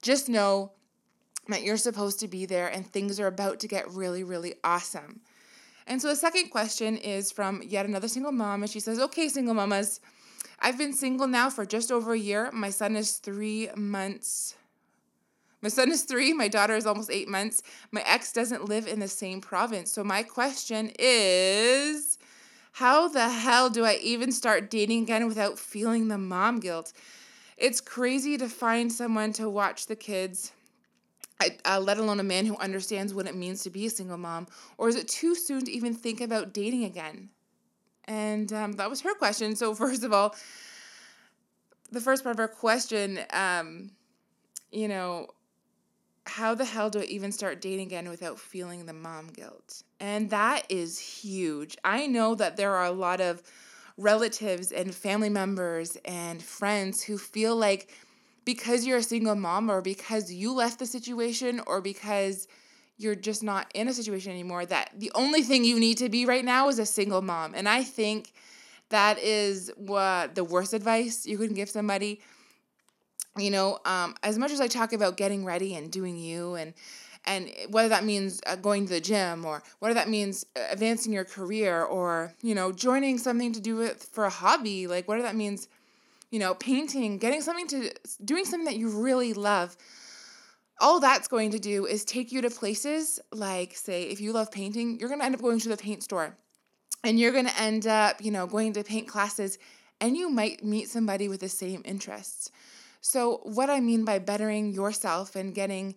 Just 0.00 0.28
know 0.28 0.72
that 1.48 1.62
you're 1.62 1.76
supposed 1.76 2.20
to 2.20 2.28
be 2.28 2.46
there 2.46 2.68
and 2.68 2.86
things 2.86 3.18
are 3.18 3.26
about 3.26 3.60
to 3.60 3.68
get 3.68 3.90
really, 3.90 4.22
really 4.22 4.54
awesome. 4.62 5.20
And 5.86 6.00
so 6.02 6.08
the 6.08 6.16
second 6.16 6.50
question 6.50 6.96
is 6.96 7.32
from 7.32 7.62
yet 7.64 7.86
another 7.86 8.08
single 8.08 8.32
mom, 8.32 8.62
and 8.62 8.70
she 8.70 8.80
says, 8.80 8.98
Okay, 8.98 9.28
single 9.28 9.54
mamas, 9.54 10.00
I've 10.60 10.76
been 10.76 10.92
single 10.92 11.26
now 11.26 11.48
for 11.48 11.64
just 11.64 11.90
over 11.90 12.12
a 12.12 12.18
year. 12.18 12.50
My 12.52 12.70
son 12.70 12.94
is 12.96 13.16
three 13.16 13.70
months 13.74 14.54
my 15.60 15.68
son 15.68 15.90
is 15.90 16.02
three, 16.02 16.32
my 16.32 16.48
daughter 16.48 16.76
is 16.76 16.86
almost 16.86 17.10
eight 17.10 17.28
months. 17.28 17.62
My 17.90 18.02
ex 18.06 18.32
doesn't 18.32 18.68
live 18.68 18.86
in 18.86 19.00
the 19.00 19.08
same 19.08 19.40
province. 19.40 19.90
So, 19.90 20.04
my 20.04 20.22
question 20.22 20.92
is 20.98 22.18
how 22.72 23.08
the 23.08 23.28
hell 23.28 23.68
do 23.68 23.84
I 23.84 23.94
even 23.96 24.30
start 24.30 24.70
dating 24.70 25.02
again 25.02 25.26
without 25.26 25.58
feeling 25.58 26.08
the 26.08 26.18
mom 26.18 26.60
guilt? 26.60 26.92
It's 27.56 27.80
crazy 27.80 28.38
to 28.38 28.48
find 28.48 28.92
someone 28.92 29.32
to 29.32 29.50
watch 29.50 29.86
the 29.86 29.96
kids. 29.96 30.52
Uh, 31.64 31.80
let 31.80 31.98
alone 31.98 32.20
a 32.20 32.24
man 32.24 32.46
who 32.46 32.56
understands 32.58 33.14
what 33.14 33.26
it 33.26 33.36
means 33.36 33.62
to 33.62 33.70
be 33.70 33.86
a 33.86 33.90
single 33.90 34.18
mom? 34.18 34.46
Or 34.76 34.88
is 34.88 34.96
it 34.96 35.08
too 35.08 35.34
soon 35.34 35.64
to 35.64 35.70
even 35.70 35.94
think 35.94 36.20
about 36.20 36.52
dating 36.52 36.84
again? 36.84 37.30
And 38.04 38.52
um, 38.52 38.72
that 38.72 38.90
was 38.90 39.02
her 39.02 39.14
question. 39.14 39.54
So, 39.54 39.74
first 39.74 40.04
of 40.04 40.12
all, 40.12 40.34
the 41.90 42.00
first 42.00 42.24
part 42.24 42.34
of 42.34 42.38
her 42.38 42.48
question, 42.48 43.20
um, 43.32 43.90
you 44.72 44.88
know, 44.88 45.28
how 46.26 46.54
the 46.54 46.64
hell 46.64 46.90
do 46.90 47.00
I 47.00 47.04
even 47.04 47.32
start 47.32 47.60
dating 47.60 47.86
again 47.86 48.08
without 48.08 48.38
feeling 48.38 48.84
the 48.84 48.92
mom 48.92 49.28
guilt? 49.28 49.82
And 49.98 50.30
that 50.30 50.64
is 50.68 50.98
huge. 50.98 51.76
I 51.84 52.06
know 52.06 52.34
that 52.34 52.56
there 52.56 52.74
are 52.74 52.84
a 52.84 52.92
lot 52.92 53.20
of 53.20 53.42
relatives 53.96 54.70
and 54.70 54.94
family 54.94 55.30
members 55.30 55.96
and 56.04 56.42
friends 56.42 57.02
who 57.02 57.18
feel 57.18 57.56
like 57.56 57.90
because 58.48 58.86
you're 58.86 58.96
a 58.96 59.02
single 59.02 59.34
mom 59.34 59.70
or 59.70 59.82
because 59.82 60.32
you 60.32 60.54
left 60.54 60.78
the 60.78 60.86
situation 60.86 61.60
or 61.66 61.82
because 61.82 62.48
you're 62.96 63.14
just 63.14 63.42
not 63.42 63.70
in 63.74 63.88
a 63.88 63.92
situation 63.92 64.32
anymore 64.32 64.64
that 64.64 64.88
the 64.96 65.12
only 65.14 65.42
thing 65.42 65.64
you 65.64 65.78
need 65.78 65.98
to 65.98 66.08
be 66.08 66.24
right 66.24 66.46
now 66.46 66.66
is 66.70 66.78
a 66.78 66.86
single 66.86 67.20
mom. 67.20 67.52
And 67.54 67.68
I 67.68 67.82
think 67.82 68.32
that 68.88 69.18
is 69.18 69.70
what 69.76 70.34
the 70.34 70.44
worst 70.44 70.72
advice 70.72 71.26
you 71.26 71.36
can 71.36 71.52
give 71.52 71.68
somebody 71.68 72.22
you 73.36 73.50
know 73.50 73.78
um, 73.84 74.14
as 74.22 74.38
much 74.38 74.50
as 74.50 74.60
i 74.62 74.66
talk 74.66 74.94
about 74.94 75.18
getting 75.18 75.44
ready 75.44 75.74
and 75.74 75.92
doing 75.92 76.16
you 76.16 76.54
and 76.54 76.72
and 77.26 77.50
whether 77.68 77.90
that 77.90 78.04
means 78.04 78.40
uh, 78.46 78.56
going 78.56 78.86
to 78.86 78.94
the 78.94 79.00
gym 79.00 79.44
or 79.44 79.62
whether 79.80 79.92
that 79.92 80.08
means 80.08 80.46
uh, 80.56 80.60
advancing 80.70 81.12
your 81.12 81.24
career 81.24 81.82
or 81.82 82.32
you 82.42 82.54
know 82.54 82.72
joining 82.72 83.18
something 83.18 83.52
to 83.52 83.60
do 83.60 83.76
with 83.76 84.08
for 84.10 84.24
a 84.24 84.30
hobby 84.30 84.86
like 84.86 85.06
whether 85.06 85.22
that 85.22 85.36
means 85.36 85.68
you 86.30 86.38
know 86.38 86.54
painting 86.54 87.18
getting 87.18 87.40
something 87.40 87.66
to 87.66 87.92
doing 88.24 88.44
something 88.44 88.66
that 88.66 88.76
you 88.76 88.88
really 88.88 89.32
love 89.32 89.76
all 90.80 91.00
that's 91.00 91.26
going 91.26 91.50
to 91.50 91.58
do 91.58 91.86
is 91.86 92.04
take 92.04 92.30
you 92.30 92.40
to 92.40 92.50
places 92.50 93.20
like 93.32 93.74
say 93.74 94.04
if 94.04 94.20
you 94.20 94.32
love 94.32 94.50
painting 94.50 94.98
you're 94.98 95.08
going 95.08 95.20
to 95.20 95.26
end 95.26 95.34
up 95.34 95.40
going 95.40 95.58
to 95.58 95.68
the 95.68 95.76
paint 95.76 96.02
store 96.02 96.36
and 97.04 97.18
you're 97.18 97.32
going 97.32 97.46
to 97.46 97.60
end 97.60 97.86
up 97.86 98.16
you 98.24 98.30
know 98.30 98.46
going 98.46 98.72
to 98.72 98.84
paint 98.84 99.08
classes 99.08 99.58
and 100.00 100.16
you 100.16 100.30
might 100.30 100.62
meet 100.62 100.88
somebody 100.88 101.28
with 101.28 101.40
the 101.40 101.48
same 101.48 101.82
interests 101.84 102.50
so, 103.00 103.40
what 103.44 103.70
I 103.70 103.80
mean 103.80 104.04
by 104.04 104.18
bettering 104.18 104.72
yourself 104.72 105.36
and 105.36 105.54
getting 105.54 105.94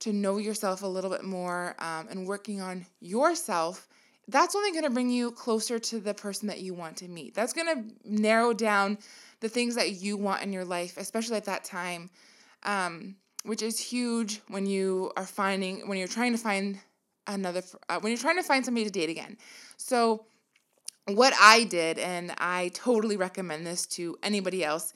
to 0.00 0.12
know 0.12 0.38
yourself 0.38 0.82
a 0.82 0.86
little 0.86 1.10
bit 1.10 1.24
more 1.24 1.74
um, 1.78 2.08
and 2.10 2.26
working 2.26 2.60
on 2.60 2.86
yourself, 3.00 3.88
that's 4.28 4.54
only 4.54 4.70
going 4.72 4.84
to 4.84 4.90
bring 4.90 5.10
you 5.10 5.30
closer 5.32 5.78
to 5.78 6.00
the 6.00 6.14
person 6.14 6.48
that 6.48 6.60
you 6.60 6.74
want 6.74 6.96
to 6.98 7.08
meet. 7.08 7.34
That's 7.34 7.52
going 7.52 7.66
to 7.66 8.10
narrow 8.10 8.52
down 8.52 8.98
the 9.40 9.48
things 9.48 9.74
that 9.74 9.92
you 9.92 10.16
want 10.16 10.42
in 10.42 10.52
your 10.52 10.64
life, 10.64 10.96
especially 10.96 11.36
at 11.36 11.44
that 11.44 11.64
time, 11.64 12.10
um, 12.62 13.16
which 13.44 13.62
is 13.62 13.78
huge 13.78 14.40
when 14.48 14.66
you 14.66 15.12
are 15.16 15.26
finding, 15.26 15.88
when 15.88 15.98
you're 15.98 16.08
trying 16.08 16.32
to 16.32 16.38
find 16.38 16.78
another, 17.26 17.62
uh, 17.88 17.98
when 18.00 18.10
you're 18.10 18.20
trying 18.20 18.36
to 18.36 18.42
find 18.42 18.64
somebody 18.64 18.84
to 18.84 18.90
date 18.90 19.10
again. 19.10 19.36
So, 19.76 20.26
what 21.06 21.34
I 21.40 21.64
did, 21.64 21.98
and 21.98 22.34
I 22.38 22.72
totally 22.74 23.16
recommend 23.16 23.64
this 23.64 23.86
to 23.88 24.16
anybody 24.22 24.64
else, 24.64 24.92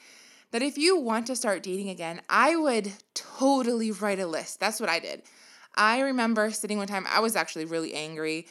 that 0.51 0.63
if 0.63 0.77
you 0.77 0.99
want 0.99 1.29
to 1.29 1.37
start 1.37 1.63
dating 1.63 1.89
again, 1.91 2.21
I 2.29 2.57
would 2.57 2.93
totally 3.15 3.93
write 3.93 4.19
a 4.19 4.27
list. 4.27 4.59
That's 4.59 4.81
what 4.81 4.89
I 4.89 4.99
did. 4.99 5.23
I 5.77 6.01
remember 6.01 6.51
sitting 6.51 6.79
one 6.79 6.89
time, 6.89 7.07
I 7.09 7.21
was 7.21 7.37
actually 7.37 7.65
really 7.65 7.95
angry. 7.95 8.49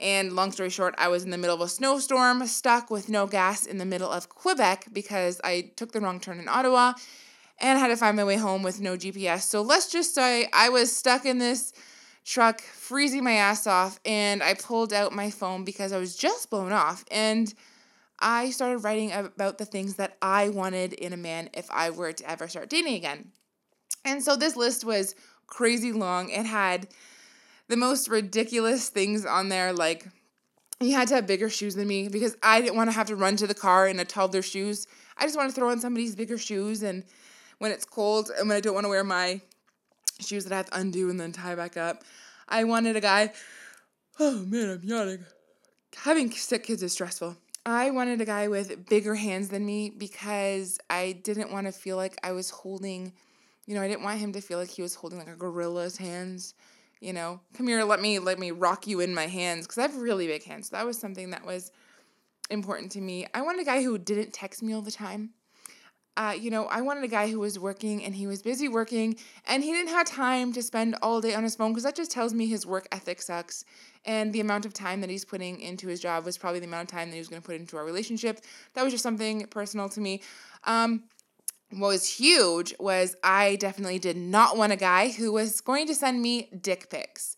And 0.00 0.32
long 0.32 0.50
story 0.50 0.70
short, 0.70 0.94
I 0.96 1.08
was 1.08 1.24
in 1.24 1.30
the 1.30 1.38
middle 1.38 1.54
of 1.54 1.60
a 1.60 1.68
snowstorm, 1.68 2.46
stuck 2.46 2.90
with 2.90 3.08
no 3.08 3.26
gas 3.26 3.66
in 3.66 3.78
the 3.78 3.84
middle 3.84 4.10
of 4.10 4.30
Quebec 4.30 4.86
because 4.92 5.40
I 5.44 5.72
took 5.76 5.92
the 5.92 6.00
wrong 6.00 6.20
turn 6.20 6.40
in 6.40 6.48
Ottawa 6.48 6.94
and 7.58 7.78
had 7.78 7.88
to 7.88 7.96
find 7.96 8.16
my 8.16 8.24
way 8.24 8.36
home 8.36 8.62
with 8.62 8.80
no 8.80 8.96
GPS. 8.96 9.42
So 9.42 9.60
let's 9.60 9.92
just 9.92 10.14
say 10.14 10.48
I 10.52 10.70
was 10.70 10.94
stuck 10.94 11.26
in 11.26 11.38
this 11.38 11.74
truck, 12.24 12.60
freezing 12.62 13.24
my 13.24 13.32
ass 13.32 13.66
off, 13.66 14.00
and 14.04 14.42
I 14.42 14.54
pulled 14.54 14.92
out 14.92 15.12
my 15.12 15.30
phone 15.30 15.64
because 15.64 15.92
I 15.92 15.98
was 15.98 16.16
just 16.16 16.48
blown 16.48 16.72
off. 16.72 17.04
And 17.10 17.52
I 18.18 18.50
started 18.50 18.78
writing 18.78 19.12
about 19.12 19.58
the 19.58 19.64
things 19.64 19.96
that 19.96 20.16
I 20.22 20.48
wanted 20.48 20.94
in 20.94 21.12
a 21.12 21.18
man 21.18 21.50
if 21.54 21.70
I 21.70 21.90
were 21.90 22.12
to 22.12 22.30
ever 22.30 22.48
start 22.48 22.70
dating 22.70 22.94
again. 22.94 23.32
And 24.04 24.22
so 24.22 24.36
this 24.36 24.56
list 24.56 24.84
was 24.84 25.14
crazy 25.46 25.92
long. 25.92 26.30
It 26.30 26.46
had 26.46 26.88
the 27.70 27.76
most 27.76 28.08
ridiculous 28.08 28.88
things 28.88 29.24
on 29.24 29.48
there, 29.48 29.72
like 29.72 30.08
he 30.80 30.90
had 30.90 31.06
to 31.08 31.14
have 31.14 31.26
bigger 31.26 31.48
shoes 31.48 31.76
than 31.76 31.86
me 31.86 32.08
because 32.08 32.36
I 32.42 32.60
didn't 32.60 32.74
want 32.74 32.90
to 32.90 32.94
have 32.96 33.06
to 33.06 33.16
run 33.16 33.36
to 33.36 33.46
the 33.46 33.54
car 33.54 33.86
in 33.86 34.00
a 34.00 34.04
toddler 34.04 34.42
shoes. 34.42 34.88
I 35.16 35.24
just 35.24 35.36
want 35.36 35.50
to 35.50 35.54
throw 35.54 35.70
on 35.70 35.78
somebody's 35.78 36.16
bigger 36.16 36.36
shoes 36.36 36.82
and 36.82 37.04
when 37.58 37.70
it's 37.70 37.84
cold 37.84 38.30
and 38.36 38.48
when 38.48 38.56
I 38.56 38.60
don't 38.60 38.74
want 38.74 38.86
to 38.86 38.88
wear 38.88 39.04
my 39.04 39.40
shoes 40.18 40.44
that 40.44 40.52
I 40.52 40.56
have 40.56 40.70
to 40.70 40.80
undo 40.80 41.10
and 41.10 41.20
then 41.20 41.30
tie 41.30 41.54
back 41.54 41.76
up. 41.76 42.02
I 42.48 42.64
wanted 42.64 42.96
a 42.96 43.00
guy. 43.00 43.32
Oh 44.18 44.44
man, 44.46 44.70
I'm 44.70 44.82
yawning. 44.82 45.24
Having 45.96 46.32
sick 46.32 46.64
kids 46.64 46.82
is 46.82 46.92
stressful. 46.92 47.36
I 47.64 47.90
wanted 47.90 48.20
a 48.20 48.24
guy 48.24 48.48
with 48.48 48.88
bigger 48.88 49.14
hands 49.14 49.50
than 49.50 49.64
me 49.64 49.90
because 49.90 50.80
I 50.90 51.12
didn't 51.22 51.52
want 51.52 51.68
to 51.68 51.72
feel 51.72 51.96
like 51.96 52.18
I 52.24 52.32
was 52.32 52.50
holding, 52.50 53.12
you 53.66 53.76
know, 53.76 53.82
I 53.82 53.86
didn't 53.86 54.02
want 54.02 54.18
him 54.18 54.32
to 54.32 54.40
feel 54.40 54.58
like 54.58 54.70
he 54.70 54.82
was 54.82 54.96
holding 54.96 55.20
like 55.20 55.28
a 55.28 55.36
gorilla's 55.36 55.96
hands. 55.96 56.54
You 57.00 57.12
know, 57.14 57.40
come 57.54 57.66
here, 57.66 57.82
let 57.84 58.00
me 58.00 58.18
let 58.18 58.38
me 58.38 58.50
rock 58.50 58.86
you 58.86 59.00
in 59.00 59.14
my 59.14 59.26
hands 59.26 59.66
because 59.66 59.78
I 59.78 59.82
have 59.82 59.96
really 59.96 60.26
big 60.26 60.44
hands. 60.44 60.68
So 60.68 60.76
that 60.76 60.84
was 60.86 60.98
something 60.98 61.30
that 61.30 61.44
was 61.44 61.72
important 62.50 62.92
to 62.92 63.00
me. 63.00 63.26
I 63.32 63.42
wanted 63.42 63.62
a 63.62 63.64
guy 63.64 63.82
who 63.82 63.96
didn't 63.96 64.32
text 64.32 64.62
me 64.62 64.74
all 64.74 64.82
the 64.82 64.90
time 64.90 65.30
uh, 66.16 66.34
you 66.38 66.50
know, 66.50 66.66
I 66.66 66.82
wanted 66.82 67.04
a 67.04 67.08
guy 67.08 67.30
who 67.30 67.38
was 67.40 67.58
working 67.58 68.04
and 68.04 68.14
he 68.14 68.26
was 68.26 68.42
busy 68.42 68.68
working 68.68 69.16
and 69.46 69.62
he 69.62 69.72
didn't 69.72 69.90
have 69.90 70.06
time 70.06 70.52
to 70.52 70.62
spend 70.62 70.96
all 71.02 71.20
day 71.20 71.34
on 71.34 71.44
his 71.44 71.54
phone 71.54 71.70
because 71.70 71.84
that 71.84 71.94
just 71.94 72.10
tells 72.10 72.34
me 72.34 72.46
his 72.46 72.66
work 72.66 72.86
ethic 72.92 73.22
sucks. 73.22 73.64
And 74.04 74.32
the 74.32 74.40
amount 74.40 74.66
of 74.66 74.74
time 74.74 75.00
that 75.02 75.08
he's 75.08 75.24
putting 75.24 75.60
into 75.60 75.86
his 75.86 76.00
job 76.00 76.24
was 76.24 76.36
probably 76.36 76.60
the 76.60 76.66
amount 76.66 76.90
of 76.90 76.94
time 76.94 77.08
that 77.08 77.14
he 77.14 77.20
was 77.20 77.28
going 77.28 77.40
to 77.40 77.46
put 77.46 77.56
into 77.56 77.76
our 77.76 77.84
relationship. 77.84 78.40
That 78.74 78.82
was 78.82 78.92
just 78.92 79.02
something 79.02 79.46
personal 79.46 79.88
to 79.88 80.00
me. 80.00 80.20
Um, 80.64 81.04
was 81.72 82.08
huge 82.08 82.74
was 82.78 83.16
I 83.22 83.56
definitely 83.56 83.98
did 83.98 84.16
not 84.16 84.56
want 84.56 84.72
a 84.72 84.76
guy 84.76 85.10
who 85.10 85.32
was 85.32 85.60
going 85.60 85.86
to 85.86 85.94
send 85.94 86.20
me 86.20 86.48
dick 86.60 86.90
pics. 86.90 87.36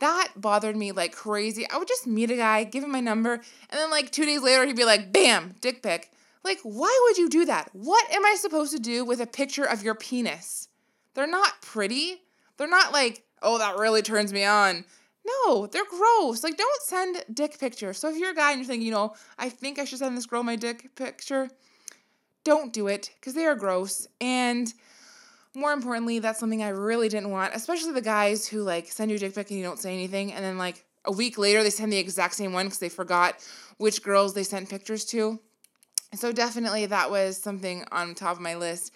That 0.00 0.32
bothered 0.36 0.76
me 0.76 0.92
like 0.92 1.12
crazy. 1.12 1.68
I 1.70 1.78
would 1.78 1.88
just 1.88 2.06
meet 2.06 2.30
a 2.30 2.36
guy, 2.36 2.64
give 2.64 2.84
him 2.84 2.92
my 2.92 3.00
number, 3.00 3.34
and 3.34 3.42
then 3.70 3.90
like 3.90 4.10
two 4.10 4.26
days 4.26 4.42
later, 4.42 4.66
he'd 4.66 4.76
be 4.76 4.84
like, 4.84 5.12
bam, 5.12 5.54
dick 5.60 5.82
pic. 5.82 6.10
Like, 6.44 6.58
why 6.62 6.98
would 7.04 7.16
you 7.16 7.28
do 7.28 7.46
that? 7.46 7.70
What 7.72 8.10
am 8.12 8.24
I 8.24 8.34
supposed 8.38 8.72
to 8.72 8.78
do 8.78 9.04
with 9.04 9.20
a 9.20 9.26
picture 9.26 9.64
of 9.64 9.82
your 9.82 9.94
penis? 9.94 10.68
They're 11.14 11.26
not 11.26 11.62
pretty. 11.62 12.22
They're 12.56 12.68
not 12.68 12.92
like, 12.92 13.24
oh, 13.40 13.58
that 13.58 13.78
really 13.78 14.02
turns 14.02 14.32
me 14.32 14.44
on. 14.44 14.84
No, 15.26 15.66
they're 15.66 15.86
gross. 15.88 16.44
Like, 16.44 16.58
don't 16.58 16.82
send 16.82 17.24
dick 17.32 17.58
pictures. 17.58 17.96
So 17.98 18.10
if 18.10 18.18
you're 18.18 18.32
a 18.32 18.34
guy 18.34 18.50
and 18.50 18.60
you're 18.60 18.66
thinking, 18.66 18.86
you 18.86 18.92
know, 18.92 19.14
I 19.38 19.48
think 19.48 19.78
I 19.78 19.86
should 19.86 20.00
send 20.00 20.16
this 20.16 20.26
girl 20.26 20.42
my 20.42 20.56
dick 20.56 20.94
picture, 20.96 21.48
don't 22.44 22.72
do 22.72 22.86
it 22.86 23.10
because 23.18 23.34
they 23.34 23.46
are 23.46 23.54
gross. 23.54 24.06
And 24.20 24.72
more 25.54 25.72
importantly, 25.72 26.18
that's 26.18 26.38
something 26.38 26.62
I 26.62 26.68
really 26.68 27.08
didn't 27.08 27.30
want, 27.30 27.54
especially 27.54 27.92
the 27.92 28.00
guys 28.00 28.46
who 28.46 28.62
like 28.62 28.88
send 28.88 29.10
you 29.10 29.16
a 29.16 29.20
dick 29.20 29.34
pic 29.34 29.50
and 29.50 29.58
you 29.58 29.64
don't 29.64 29.78
say 29.78 29.92
anything. 29.92 30.32
And 30.32 30.44
then 30.44 30.58
like 30.58 30.84
a 31.04 31.12
week 31.12 31.38
later, 31.38 31.62
they 31.62 31.70
send 31.70 31.92
the 31.92 31.98
exact 31.98 32.34
same 32.34 32.52
one 32.52 32.66
because 32.66 32.78
they 32.78 32.88
forgot 32.88 33.36
which 33.78 34.02
girls 34.02 34.34
they 34.34 34.42
sent 34.42 34.68
pictures 34.68 35.04
to. 35.06 35.40
So 36.14 36.32
definitely 36.32 36.86
that 36.86 37.10
was 37.10 37.36
something 37.36 37.84
on 37.90 38.14
top 38.14 38.36
of 38.36 38.42
my 38.42 38.54
list. 38.54 38.92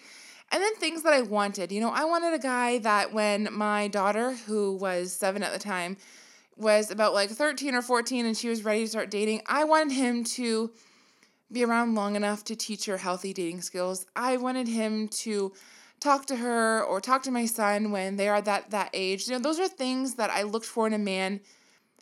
And 0.51 0.63
then 0.63 0.75
things 0.75 1.03
that 1.03 1.13
I 1.13 1.21
wanted. 1.21 1.71
You 1.71 1.81
know, 1.81 1.91
I 1.91 2.05
wanted 2.05 2.33
a 2.33 2.39
guy 2.39 2.79
that 2.79 3.13
when 3.13 3.49
my 3.51 3.87
daughter, 3.87 4.33
who 4.47 4.75
was 4.75 5.13
seven 5.13 5.43
at 5.43 5.53
the 5.53 5.59
time, 5.59 5.97
was 6.57 6.91
about 6.91 7.13
like 7.13 7.29
13 7.29 7.75
or 7.75 7.81
14 7.81 8.25
and 8.25 8.35
she 8.35 8.49
was 8.49 8.65
ready 8.65 8.81
to 8.81 8.87
start 8.87 9.11
dating, 9.11 9.41
I 9.45 9.63
wanted 9.63 9.93
him 9.93 10.23
to 10.25 10.71
be 11.51 11.63
around 11.63 11.95
long 11.95 12.15
enough 12.15 12.43
to 12.45 12.55
teach 12.55 12.85
her 12.85 12.97
healthy 12.97 13.33
dating 13.33 13.61
skills. 13.61 14.05
I 14.15 14.37
wanted 14.37 14.67
him 14.67 15.07
to 15.09 15.53
talk 15.99 16.25
to 16.27 16.35
her 16.35 16.83
or 16.83 17.01
talk 17.01 17.23
to 17.23 17.31
my 17.31 17.45
son 17.45 17.91
when 17.91 18.15
they 18.15 18.29
are 18.29 18.41
that 18.41 18.71
that 18.71 18.89
age. 18.93 19.27
You 19.27 19.33
know, 19.33 19.39
those 19.39 19.59
are 19.59 19.67
things 19.67 20.15
that 20.15 20.29
I 20.29 20.43
looked 20.43 20.65
for 20.65 20.87
in 20.87 20.93
a 20.93 20.99
man 20.99 21.41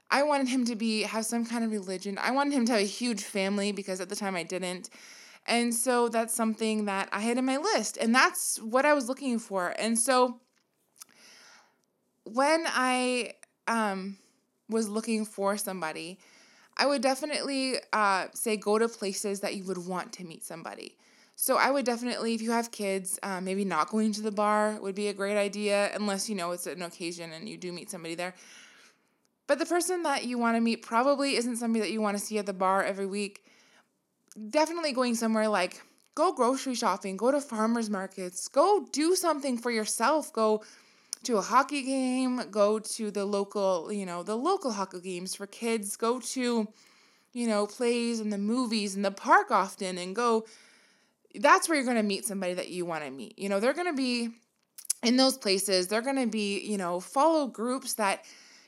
I 0.09 0.23
wanted 0.23 0.47
him 0.47 0.65
to 0.65 0.75
be 0.75 1.03
have 1.03 1.25
some 1.25 1.45
kind 1.45 1.63
of 1.63 1.71
religion. 1.71 2.17
I 2.21 2.31
wanted 2.31 2.53
him 2.53 2.65
to 2.67 2.73
have 2.73 2.81
a 2.81 2.85
huge 2.85 3.23
family 3.23 3.71
because 3.71 3.99
at 3.99 4.09
the 4.09 4.15
time 4.15 4.35
I 4.35 4.43
didn't. 4.43 4.89
And 5.45 5.73
so 5.73 6.09
that's 6.09 6.33
something 6.33 6.85
that 6.85 7.09
I 7.11 7.21
had 7.21 7.37
in 7.37 7.45
my 7.45 7.57
list 7.57 7.97
and 7.97 8.13
that's 8.13 8.57
what 8.61 8.85
I 8.85 8.93
was 8.93 9.07
looking 9.07 9.39
for. 9.39 9.73
And 9.77 9.97
so 9.97 10.39
when 12.23 12.65
I 12.67 13.33
um 13.67 14.17
was 14.69 14.89
looking 14.89 15.25
for 15.25 15.57
somebody, 15.57 16.19
I 16.77 16.85
would 16.85 17.01
definitely 17.01 17.77
uh, 17.91 18.27
say 18.33 18.55
go 18.55 18.77
to 18.77 18.87
places 18.87 19.39
that 19.41 19.55
you 19.55 19.63
would 19.65 19.79
want 19.79 20.13
to 20.13 20.23
meet 20.23 20.43
somebody. 20.43 20.95
So 21.35 21.57
I 21.57 21.69
would 21.69 21.85
definitely, 21.85 22.33
if 22.33 22.41
you 22.41 22.51
have 22.51 22.71
kids, 22.71 23.19
uh, 23.21 23.41
maybe 23.41 23.65
not 23.65 23.89
going 23.89 24.11
to 24.13 24.21
the 24.21 24.31
bar 24.31 24.79
would 24.81 24.95
be 24.95 25.07
a 25.07 25.13
great 25.13 25.37
idea, 25.37 25.91
unless 25.93 26.29
you 26.29 26.35
know 26.35 26.51
it's 26.51 26.65
an 26.65 26.81
occasion 26.81 27.31
and 27.31 27.47
you 27.49 27.57
do 27.57 27.71
meet 27.71 27.89
somebody 27.89 28.15
there. 28.15 28.33
But 29.47 29.59
the 29.59 29.65
person 29.65 30.03
that 30.03 30.25
you 30.25 30.37
want 30.37 30.57
to 30.57 30.61
meet 30.61 30.81
probably 30.81 31.35
isn't 31.35 31.57
somebody 31.57 31.81
that 31.81 31.91
you 31.91 32.01
want 32.01 32.17
to 32.17 32.23
see 32.23 32.37
at 32.37 32.45
the 32.45 32.53
bar 32.53 32.83
every 32.83 33.05
week. 33.05 33.45
Definitely 34.49 34.93
going 34.93 35.15
somewhere 35.15 35.47
like 35.47 35.81
go 36.15 36.33
grocery 36.33 36.75
shopping, 36.75 37.17
go 37.17 37.31
to 37.31 37.39
farmers 37.39 37.89
markets, 37.89 38.47
go 38.47 38.87
do 38.91 39.15
something 39.15 39.57
for 39.57 39.71
yourself, 39.71 40.33
go 40.33 40.63
to 41.23 41.37
a 41.37 41.41
hockey 41.41 41.83
game, 41.83 42.41
go 42.51 42.79
to 42.79 43.11
the 43.11 43.25
local, 43.25 43.91
you 43.91 44.05
know, 44.05 44.23
the 44.23 44.35
local 44.35 44.71
hockey 44.71 45.01
games 45.01 45.35
for 45.35 45.47
kids, 45.47 45.95
go 45.95 46.19
to, 46.19 46.67
you 47.33 47.47
know, 47.47 47.67
plays 47.67 48.19
and 48.19 48.31
the 48.31 48.37
movies 48.37 48.95
and 48.95 49.03
the 49.03 49.11
park 49.11 49.51
often 49.51 49.97
and 49.97 50.15
go 50.15 50.45
that's 51.35 51.69
where 51.69 51.75
you're 51.75 51.85
going 51.85 51.97
to 51.97 52.03
meet 52.03 52.25
somebody 52.25 52.55
that 52.55 52.69
you 52.69 52.83
want 52.83 53.03
to 53.03 53.11
meet. 53.11 53.37
You 53.37 53.47
know, 53.47 53.59
they're 53.59 53.73
going 53.73 53.87
to 53.87 53.93
be 53.93 54.29
in 55.03 55.17
those 55.17 55.37
places. 55.37 55.87
They're 55.87 56.01
going 56.01 56.15
to 56.15 56.25
be, 56.25 56.61
you 56.61 56.77
know, 56.77 56.99
follow 56.99 57.45
groups 57.45 57.93
that 57.95 58.25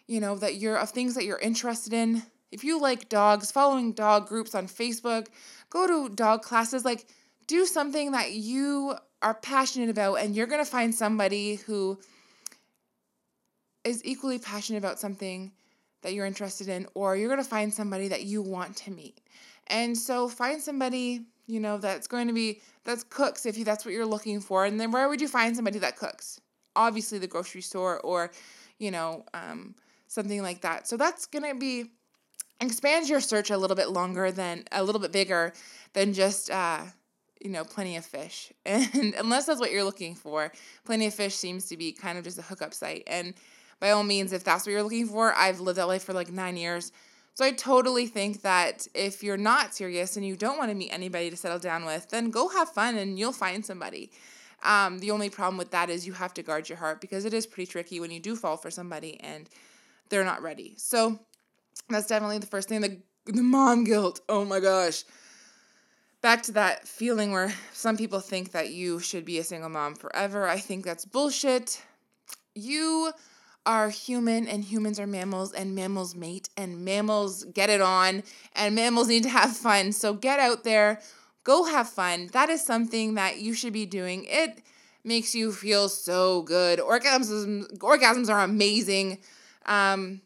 you 0.10 0.20
know, 0.20 0.36
that 0.36 0.56
you're 0.56 0.76
of 0.76 0.90
things 0.90 1.14
that 1.14 1.26
you're 1.26 1.38
interested 1.38 1.94
in. 1.94 2.24
If 2.52 2.64
you 2.64 2.82
like 2.82 3.10
dogs, 3.10 3.52
following 3.52 3.94
dog 3.94 4.28
groups 4.28 4.56
on 4.56 4.66
Facebook, 4.66 5.28
go 5.70 5.86
to 5.86 6.10
dog 6.10 6.42
classes, 6.42 6.84
like 6.84 7.06
do 7.46 7.64
something 7.68 8.14
that 8.14 8.32
you 8.32 8.96
are 9.22 9.36
passionate 9.36 9.90
about 9.90 10.16
and 10.16 10.36
you're 10.36 10.48
going 10.48 10.66
to 10.66 10.70
find 10.70 10.96
somebody 10.96 11.56
who 11.58 12.00
is 13.84 14.04
equally 14.06 14.40
passionate 14.40 14.80
about 14.80 15.00
something 15.00 15.52
that 16.02 16.14
you're 16.14 16.26
interested 16.26 16.68
in 16.68 16.88
or 16.94 17.16
you're 17.16 17.30
going 17.30 17.44
to 17.44 17.50
find 17.50 17.74
somebody 17.74 18.08
that 18.08 18.24
you 18.24 18.42
want 18.42 18.76
to 18.78 18.92
meet. 18.92 19.22
And 19.68 19.98
so 19.98 20.28
find 20.28 20.62
somebody, 20.62 21.26
you 21.48 21.60
know, 21.60 21.78
that's 21.78 22.08
going 22.08 22.28
to 22.28 22.34
be 22.34 22.62
that's 22.84 23.04
cooks 23.04 23.46
if 23.46 23.58
you 23.58 23.66
that's 23.66 23.86
what 23.86 23.94
you're 23.94 24.06
looking 24.06 24.40
for. 24.40 24.66
And 24.66 24.80
then 24.80 24.92
where 24.92 25.10
would 25.10 25.22
you 25.22 25.28
find 25.28 25.56
somebody 25.56 25.80
that 25.80 25.98
cooks? 25.98 26.40
Obviously 26.76 27.20
the 27.20 27.28
grocery 27.28 27.62
store 27.62 28.00
or, 28.02 28.32
you 28.78 28.92
know, 28.92 29.26
um, 29.34 29.76
something 30.08 30.42
like 30.42 30.62
that. 30.62 30.88
So 30.88 30.98
that's 30.98 31.26
going 31.26 31.52
to 31.52 31.60
be 31.60 31.86
expands 32.62 33.10
your 33.10 33.22
search 33.22 33.50
a 33.52 33.58
little 33.58 33.76
bit 33.76 33.90
longer 33.90 34.32
than 34.32 34.64
a 34.72 34.84
little 34.84 35.00
bit 35.00 35.12
bigger 35.12 35.54
than 35.94 36.14
just 36.14 36.50
uh 36.50 36.82
you 37.42 37.50
know 37.50 37.64
plenty 37.64 37.96
of 37.96 38.06
fish 38.06 38.52
and 38.66 39.14
unless 39.18 39.46
that's 39.46 39.60
what 39.60 39.72
you're 39.72 39.84
looking 39.84 40.14
for 40.14 40.52
plenty 40.86 41.06
of 41.06 41.14
fish 41.14 41.36
seems 41.36 41.68
to 41.68 41.78
be 41.78 41.92
kind 41.92 42.18
of 42.18 42.24
just 42.24 42.38
a 42.38 42.42
hookup 42.42 42.74
site 42.74 43.04
and 43.08 43.34
by 43.80 43.92
all 43.92 44.04
means 44.04 44.34
if 44.34 44.44
that's 44.44 44.66
what 44.66 44.72
you're 44.74 44.84
looking 44.84 45.08
for 45.08 45.34
i've 45.36 45.60
lived 45.60 45.78
that 45.78 45.88
life 45.88 46.04
for 46.04 46.14
like 46.14 46.32
nine 46.32 46.58
years 46.58 46.92
so 47.34 47.46
i 47.46 47.52
totally 47.52 48.06
think 48.08 48.42
that 48.42 48.88
if 48.94 49.24
you're 49.24 49.38
not 49.38 49.74
serious 49.74 50.18
and 50.18 50.26
you 50.26 50.36
don't 50.36 50.58
want 50.58 50.70
to 50.70 50.76
meet 50.76 50.92
anybody 50.92 51.30
to 51.30 51.38
settle 51.38 51.60
down 51.60 51.86
with 51.86 52.10
then 52.10 52.30
go 52.30 52.50
have 52.50 52.70
fun 52.70 52.98
and 52.98 53.18
you'll 53.20 53.32
find 53.34 53.66
somebody 53.66 54.12
Um, 54.64 55.00
the 55.00 55.12
only 55.12 55.30
problem 55.30 55.58
with 55.58 55.72
that 55.72 55.90
is 55.90 56.06
you 56.06 56.14
have 56.14 56.34
to 56.34 56.44
guard 56.44 56.68
your 56.68 56.78
heart 56.78 57.00
because 57.00 57.26
it 57.26 57.34
is 57.34 57.48
pretty 57.48 57.72
tricky 57.72 58.00
when 58.00 58.12
you 58.12 58.20
do 58.20 58.36
fall 58.36 58.58
for 58.58 58.70
somebody 58.72 59.20
and 59.22 59.50
they're 60.10 60.26
not 60.26 60.42
ready. 60.42 60.76
So 60.78 61.20
that's 61.90 62.08
definitely 62.08 62.40
the 62.40 62.48
first 62.48 62.70
thing. 62.70 62.82
The 62.82 63.00
the 63.26 63.44
mom 63.44 63.86
guilt. 63.86 64.22
Oh 64.28 64.46
my 64.46 64.60
gosh. 64.60 65.04
Back 66.22 66.44
to 66.44 66.52
that 66.54 66.88
feeling 66.88 67.32
where 67.32 67.54
some 67.74 67.96
people 67.96 68.20
think 68.20 68.52
that 68.52 68.70
you 68.72 69.00
should 69.00 69.24
be 69.24 69.40
a 69.40 69.44
single 69.44 69.70
mom 69.70 69.96
forever. 69.96 70.48
I 70.48 70.60
think 70.60 70.84
that's 70.84 71.06
bullshit. 71.06 71.82
You 72.56 73.14
are 73.66 73.90
human 73.90 74.48
and 74.48 74.64
humans 74.64 75.00
are 75.00 75.08
mammals 75.08 75.54
and 75.54 75.76
mammals 75.76 76.16
mate 76.16 76.50
and 76.58 76.84
mammals 76.84 77.44
get 77.46 77.70
it 77.70 77.82
on 77.82 78.24
and 78.56 78.76
mammals 78.76 79.08
need 79.08 79.24
to 79.24 79.30
have 79.30 79.56
fun. 79.56 79.92
So 79.92 80.14
get 80.14 80.40
out 80.40 80.64
there, 80.64 81.02
go 81.44 81.66
have 81.66 81.90
fun. 81.90 82.30
That 82.34 82.50
is 82.50 82.66
something 82.66 83.16
that 83.16 83.40
you 83.40 83.54
should 83.54 83.74
be 83.74 83.86
doing. 83.86 84.26
It 84.28 84.62
makes 85.04 85.36
you 85.36 85.52
feel 85.52 85.90
so 85.90 86.42
good. 86.44 86.80
Orgasms 86.80 87.78
orgasms 87.78 88.30
are 88.30 88.42
amazing. 88.42 89.20
Um, 89.66 90.22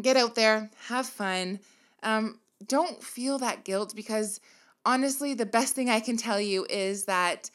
get 0.00 0.16
out 0.16 0.34
there, 0.34 0.70
have 0.88 1.06
fun. 1.06 1.60
Um, 2.02 2.40
don't 2.66 3.02
feel 3.02 3.38
that 3.38 3.64
guilt 3.64 3.94
because 3.94 4.40
honestly, 4.84 5.34
the 5.34 5.46
best 5.46 5.74
thing 5.74 5.90
I 5.90 6.00
can 6.00 6.16
tell 6.16 6.40
you 6.40 6.66
is 6.68 7.04
that 7.04 7.50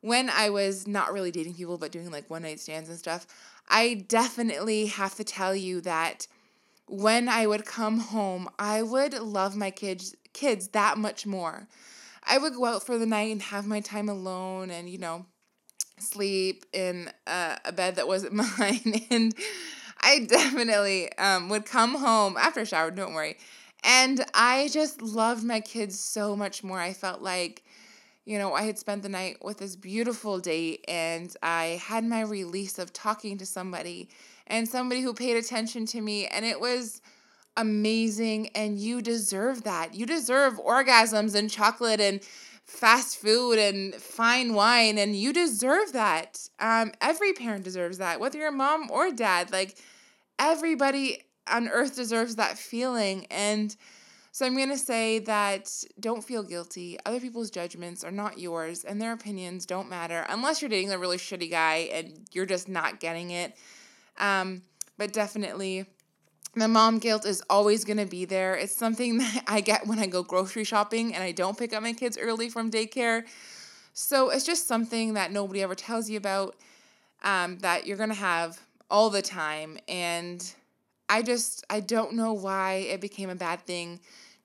when 0.00 0.30
I 0.30 0.50
was 0.50 0.86
not 0.86 1.12
really 1.12 1.30
dating 1.30 1.54
people 1.54 1.76
but 1.76 1.92
doing 1.92 2.10
like 2.10 2.30
one 2.30 2.42
night 2.42 2.60
stands 2.60 2.88
and 2.88 2.98
stuff, 2.98 3.26
I 3.70 4.04
definitely 4.08 4.86
have 4.86 5.14
to 5.14 5.24
tell 5.24 5.54
you 5.54 5.80
that 5.82 6.26
when 6.86 7.28
I 7.28 7.46
would 7.46 7.64
come 7.64 8.00
home, 8.00 8.48
I 8.58 8.82
would 8.82 9.14
love 9.14 9.56
my 9.56 9.70
kids 9.70 10.14
kids 10.32 10.68
that 10.68 10.98
much 10.98 11.26
more. 11.26 11.68
I 12.22 12.38
would 12.38 12.54
go 12.54 12.66
out 12.66 12.84
for 12.84 12.98
the 12.98 13.06
night 13.06 13.32
and 13.32 13.42
have 13.42 13.66
my 13.66 13.80
time 13.80 14.08
alone 14.08 14.70
and 14.70 14.88
you 14.88 14.98
know 14.98 15.26
sleep 15.98 16.64
in 16.72 17.10
a, 17.26 17.58
a 17.64 17.72
bed 17.72 17.96
that 17.96 18.08
wasn't 18.08 18.32
mine 18.58 19.06
and 19.10 19.34
I 20.02 20.20
definitely 20.20 21.12
um, 21.18 21.48
would 21.50 21.66
come 21.66 21.94
home 21.94 22.36
after 22.36 22.60
a 22.60 22.66
shower, 22.66 22.90
don't 22.90 23.14
worry. 23.14 23.36
And 23.82 24.24
I 24.34 24.68
just 24.72 25.00
loved 25.02 25.44
my 25.44 25.60
kids 25.60 25.98
so 25.98 26.36
much 26.36 26.62
more. 26.64 26.78
I 26.78 26.92
felt 26.92 27.22
like, 27.22 27.62
you 28.24 28.38
know, 28.38 28.54
I 28.54 28.62
had 28.62 28.78
spent 28.78 29.02
the 29.02 29.08
night 29.08 29.38
with 29.42 29.58
this 29.58 29.76
beautiful 29.76 30.38
date 30.38 30.84
and 30.86 31.34
I 31.42 31.80
had 31.82 32.04
my 32.04 32.20
release 32.20 32.78
of 32.78 32.92
talking 32.92 33.38
to 33.38 33.46
somebody 33.46 34.08
and 34.46 34.68
somebody 34.68 35.00
who 35.00 35.14
paid 35.14 35.36
attention 35.36 35.86
to 35.86 36.00
me. 36.00 36.26
And 36.26 36.44
it 36.44 36.60
was 36.60 37.00
amazing. 37.56 38.48
And 38.54 38.78
you 38.78 39.00
deserve 39.02 39.64
that. 39.64 39.94
You 39.94 40.06
deserve 40.06 40.58
orgasms 40.58 41.34
and 41.34 41.50
chocolate 41.50 42.00
and 42.00 42.20
fast 42.70 43.18
food 43.18 43.58
and 43.58 43.96
fine 43.96 44.54
wine 44.54 44.96
and 44.96 45.16
you 45.16 45.32
deserve 45.32 45.92
that 45.92 46.48
um 46.60 46.92
every 47.00 47.32
parent 47.32 47.64
deserves 47.64 47.98
that 47.98 48.20
whether 48.20 48.38
you're 48.38 48.52
mom 48.52 48.88
or 48.92 49.10
dad 49.10 49.50
like 49.50 49.76
everybody 50.38 51.24
on 51.48 51.66
earth 51.68 51.96
deserves 51.96 52.36
that 52.36 52.56
feeling 52.56 53.26
and 53.28 53.74
so 54.32 54.46
i'm 54.46 54.56
going 54.56 54.68
to 54.68 54.78
say 54.78 55.18
that 55.18 55.70
don't 55.98 56.22
feel 56.22 56.42
guilty 56.42 56.98
other 57.06 57.20
people's 57.20 57.50
judgments 57.50 58.04
are 58.04 58.10
not 58.10 58.38
yours 58.38 58.84
and 58.84 59.00
their 59.00 59.12
opinions 59.12 59.66
don't 59.66 59.88
matter 59.88 60.24
unless 60.28 60.60
you're 60.60 60.68
dating 60.68 60.92
a 60.92 60.98
really 60.98 61.16
shitty 61.16 61.50
guy 61.50 61.88
and 61.92 62.26
you're 62.32 62.46
just 62.46 62.68
not 62.68 63.00
getting 63.00 63.30
it 63.30 63.56
um 64.18 64.62
but 64.98 65.12
definitely 65.12 65.86
the 66.54 66.68
mom 66.68 66.98
guilt 66.98 67.24
is 67.24 67.42
always 67.48 67.84
going 67.84 67.98
to 67.98 68.06
be 68.06 68.24
there. 68.24 68.54
It's 68.54 68.74
something 68.74 69.18
that 69.18 69.44
I 69.46 69.60
get 69.60 69.86
when 69.86 69.98
I 69.98 70.06
go 70.06 70.22
grocery 70.22 70.64
shopping 70.64 71.14
and 71.14 71.22
I 71.22 71.32
don't 71.32 71.58
pick 71.58 71.72
up 71.72 71.82
my 71.82 71.92
kids 71.92 72.18
early 72.18 72.48
from 72.48 72.70
daycare. 72.70 73.24
So 73.92 74.30
it's 74.30 74.44
just 74.44 74.66
something 74.66 75.14
that 75.14 75.32
nobody 75.32 75.62
ever 75.62 75.74
tells 75.74 76.08
you 76.08 76.16
about 76.16 76.56
um, 77.22 77.58
that 77.58 77.86
you're 77.86 77.96
going 77.96 78.10
to 78.10 78.14
have 78.14 78.60
all 78.90 79.10
the 79.10 79.22
time. 79.22 79.78
And 79.88 80.54
I 81.10 81.22
just, 81.22 81.66
I 81.68 81.80
don't 81.80 82.14
know 82.14 82.32
why 82.32 82.74
it 82.74 83.00
became 83.00 83.28
a 83.28 83.34
bad 83.34 83.66
thing 83.66 83.98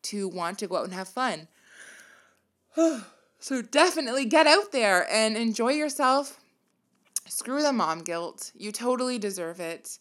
to 0.03 0.27
want 0.27 0.59
to 0.59 0.67
go 0.67 0.77
out 0.77 0.85
and 0.85 0.93
have 0.93 1.07
fun. 1.07 1.47
so 3.39 3.61
definitely 3.61 4.25
get 4.25 4.47
out 4.47 4.71
there 4.71 5.07
and 5.11 5.37
enjoy 5.37 5.73
yourself. 5.73 6.39
Screw 7.27 7.61
the 7.61 7.71
mom 7.71 7.99
guilt. 7.99 8.51
You 8.57 8.71
totally 8.71 9.19
deserve 9.19 9.59
it. 9.59 9.99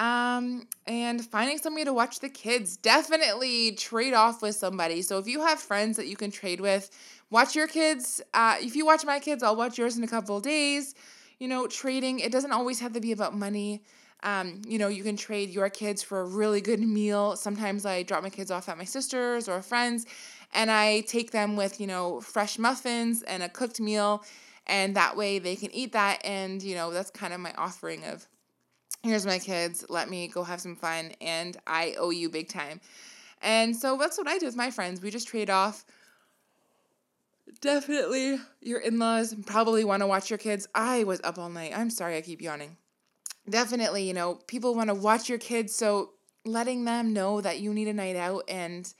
Um, 0.00 0.66
and 0.86 1.24
finding 1.24 1.58
somebody 1.58 1.84
to 1.84 1.92
watch 1.92 2.18
the 2.18 2.28
kids. 2.28 2.76
Definitely 2.76 3.72
trade 3.72 4.14
off 4.14 4.42
with 4.42 4.56
somebody. 4.56 5.02
So 5.02 5.18
if 5.18 5.28
you 5.28 5.44
have 5.46 5.60
friends 5.60 5.96
that 5.96 6.08
you 6.08 6.16
can 6.16 6.32
trade 6.32 6.60
with, 6.60 6.90
watch 7.30 7.54
your 7.54 7.68
kids. 7.68 8.20
Uh, 8.34 8.56
if 8.58 8.74
you 8.74 8.84
watch 8.84 9.04
my 9.04 9.20
kids, 9.20 9.44
I'll 9.44 9.56
watch 9.56 9.78
yours 9.78 9.96
in 9.96 10.02
a 10.02 10.08
couple 10.08 10.40
days. 10.40 10.96
You 11.38 11.46
know, 11.46 11.68
trading, 11.68 12.18
it 12.18 12.32
doesn't 12.32 12.52
always 12.52 12.80
have 12.80 12.94
to 12.94 13.00
be 13.00 13.12
about 13.12 13.36
money. 13.36 13.82
Um, 14.22 14.62
you 14.66 14.78
know, 14.78 14.88
you 14.88 15.02
can 15.02 15.16
trade 15.16 15.50
your 15.50 15.70
kids 15.70 16.02
for 16.02 16.20
a 16.20 16.24
really 16.24 16.60
good 16.60 16.80
meal. 16.80 17.36
Sometimes 17.36 17.86
I 17.86 18.02
drop 18.02 18.22
my 18.22 18.30
kids 18.30 18.50
off 18.50 18.68
at 18.68 18.76
my 18.76 18.84
sister's 18.84 19.48
or 19.48 19.62
friends, 19.62 20.06
and 20.52 20.70
I 20.70 21.00
take 21.02 21.30
them 21.30 21.56
with, 21.56 21.80
you 21.80 21.86
know, 21.86 22.20
fresh 22.20 22.58
muffins 22.58 23.22
and 23.22 23.42
a 23.42 23.48
cooked 23.48 23.80
meal. 23.80 24.24
And 24.66 24.94
that 24.96 25.16
way 25.16 25.38
they 25.38 25.56
can 25.56 25.74
eat 25.74 25.92
that. 25.92 26.24
And, 26.24 26.62
you 26.62 26.74
know, 26.74 26.90
that's 26.90 27.10
kind 27.10 27.32
of 27.32 27.40
my 27.40 27.52
offering 27.56 28.04
of 28.04 28.26
here's 29.02 29.26
my 29.26 29.38
kids, 29.38 29.84
let 29.88 30.10
me 30.10 30.28
go 30.28 30.42
have 30.42 30.60
some 30.60 30.76
fun, 30.76 31.12
and 31.20 31.56
I 31.66 31.94
owe 31.98 32.10
you 32.10 32.28
big 32.28 32.48
time. 32.48 32.80
And 33.42 33.74
so 33.74 33.96
that's 33.96 34.18
what 34.18 34.28
I 34.28 34.38
do 34.38 34.46
with 34.46 34.56
my 34.56 34.70
friends. 34.70 35.00
We 35.00 35.10
just 35.10 35.28
trade 35.28 35.50
off. 35.50 35.84
Definitely, 37.60 38.38
your 38.60 38.80
in 38.80 38.98
laws 38.98 39.34
probably 39.46 39.84
want 39.84 40.02
to 40.02 40.06
watch 40.06 40.30
your 40.30 40.38
kids. 40.38 40.68
I 40.74 41.04
was 41.04 41.20
up 41.24 41.38
all 41.38 41.48
night. 41.48 41.72
I'm 41.74 41.90
sorry, 41.90 42.16
I 42.16 42.20
keep 42.20 42.40
yawning. 42.40 42.76
Definitely, 43.48 44.04
you 44.04 44.14
know, 44.14 44.34
people 44.46 44.74
want 44.74 44.88
to 44.88 44.94
watch 44.94 45.28
your 45.28 45.38
kids, 45.38 45.74
so 45.74 46.10
letting 46.44 46.84
them 46.84 47.12
know 47.12 47.40
that 47.40 47.60
you 47.60 47.72
need 47.74 47.88
a 47.88 47.92
night 47.92 48.16
out 48.16 48.44
and 48.48 48.92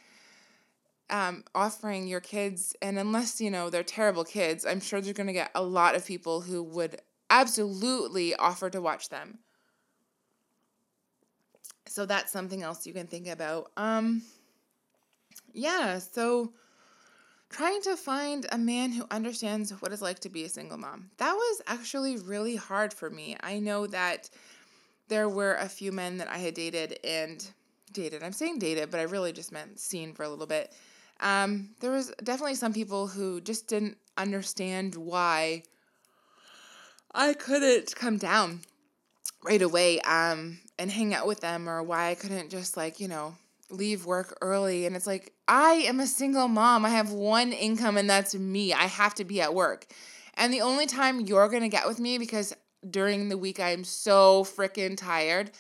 um, 1.09 1.44
offering 1.55 2.07
your 2.09 2.20
kids, 2.20 2.74
and 2.83 2.98
unless, 2.98 3.40
you 3.40 3.50
know, 3.50 3.70
they're 3.70 3.83
terrible 3.83 4.24
kids, 4.24 4.64
I'm 4.64 4.81
sure 4.81 5.00
they're 5.00 5.12
going 5.14 5.26
to 5.26 5.33
get 5.33 5.50
a 5.55 5.62
lot 5.62 5.94
of 5.94 6.07
people 6.07 6.40
who 6.40 6.62
would 6.62 7.00
absolutely 7.29 8.35
offer 8.35 8.70
to 8.70 8.81
watch 8.81 9.09
them. 9.09 9.38
So 11.87 12.07
that's 12.07 12.33
something 12.33 12.62
else 12.62 12.87
you 12.87 12.92
can 12.92 13.07
think 13.07 13.26
about. 13.26 13.72
Um 13.76 14.22
yeah, 15.53 15.98
so 15.98 16.53
trying 17.51 17.83
to 17.83 17.97
find 17.97 18.47
a 18.51 18.59
man 18.59 18.93
who 18.93 19.05
understands 19.11 19.71
what 19.83 19.93
it's 19.93 20.01
like 20.01 20.21
to 20.21 20.29
be 20.29 20.45
a 20.45 20.49
single 20.49 20.79
mom. 20.79 21.11
That 21.19 21.35
was 21.35 21.63
actually 21.67 22.17
really 22.17 22.57
hard 22.57 22.95
for 22.95 23.11
me. 23.11 23.37
I 23.41 23.59
know 23.59 23.87
that 23.89 24.31
there 25.09 25.29
were 25.29 25.55
a 25.55 25.69
few 25.69 25.91
men 25.91 26.19
that 26.19 26.29
I 26.29 26.39
had 26.39 26.55
dated 26.55 26.99
and 27.05 27.45
dated. 27.93 28.23
I'm 28.23 28.33
saying 28.33 28.61
dated, 28.61 28.91
but 28.91 29.01
I 29.01 29.05
really 29.05 29.33
just 29.33 29.53
meant 29.53 29.81
seen 29.81 30.15
for 30.15 30.23
a 30.23 30.29
little 30.29 30.47
bit. 30.47 30.73
Um, 31.21 31.71
there 31.81 31.91
was 31.91 32.13
definitely 32.23 32.55
some 32.55 32.73
people 32.73 33.09
who 33.09 33.41
just 33.41 33.67
didn't 33.67 33.99
understand 34.17 34.95
why 34.95 35.65
I 37.13 37.35
couldn't 37.35 37.95
come 37.97 38.17
down 38.17 38.61
right 39.43 39.61
away 39.61 40.01
um, 40.01 40.61
and 40.79 40.91
hang 40.91 41.15
out 41.15 41.27
with 41.27 41.41
them 41.41 41.69
or 41.69 41.83
why 41.83 42.11
I 42.11 42.15
couldn't 42.15 42.51
just 42.51 42.77
like, 42.77 43.01
you 43.01 43.09
know, 43.09 43.35
leave 43.70 44.06
work 44.06 44.37
early. 44.40 44.87
And 44.87 44.96
it's 44.96 45.06
like, 45.06 45.33
I 45.48 45.85
am 45.87 46.00
a 46.00 46.06
single 46.06 46.48
mom. 46.48 46.85
I 46.85 46.90
have 46.90 47.12
one 47.12 47.52
income 47.52 47.96
and 47.96 48.09
that's 48.09 48.35
me. 48.35 48.72
I 48.72 48.85
have 48.85 49.14
to 49.16 49.24
be 49.24 49.40
at 49.40 49.54
work. 49.54 49.87
And 50.35 50.52
the 50.52 50.61
only 50.62 50.87
time 50.87 51.20
you're 51.20 51.48
going 51.48 51.62
to 51.62 51.68
get 51.68 51.87
with 51.87 52.00
me 52.00 52.18
because 52.18 52.54
during 52.88 53.28
the 53.28 53.38
week 53.38 53.61
I'm 53.61 53.85
so 53.85 54.44
freaking 54.44 54.96
tired 54.96 55.50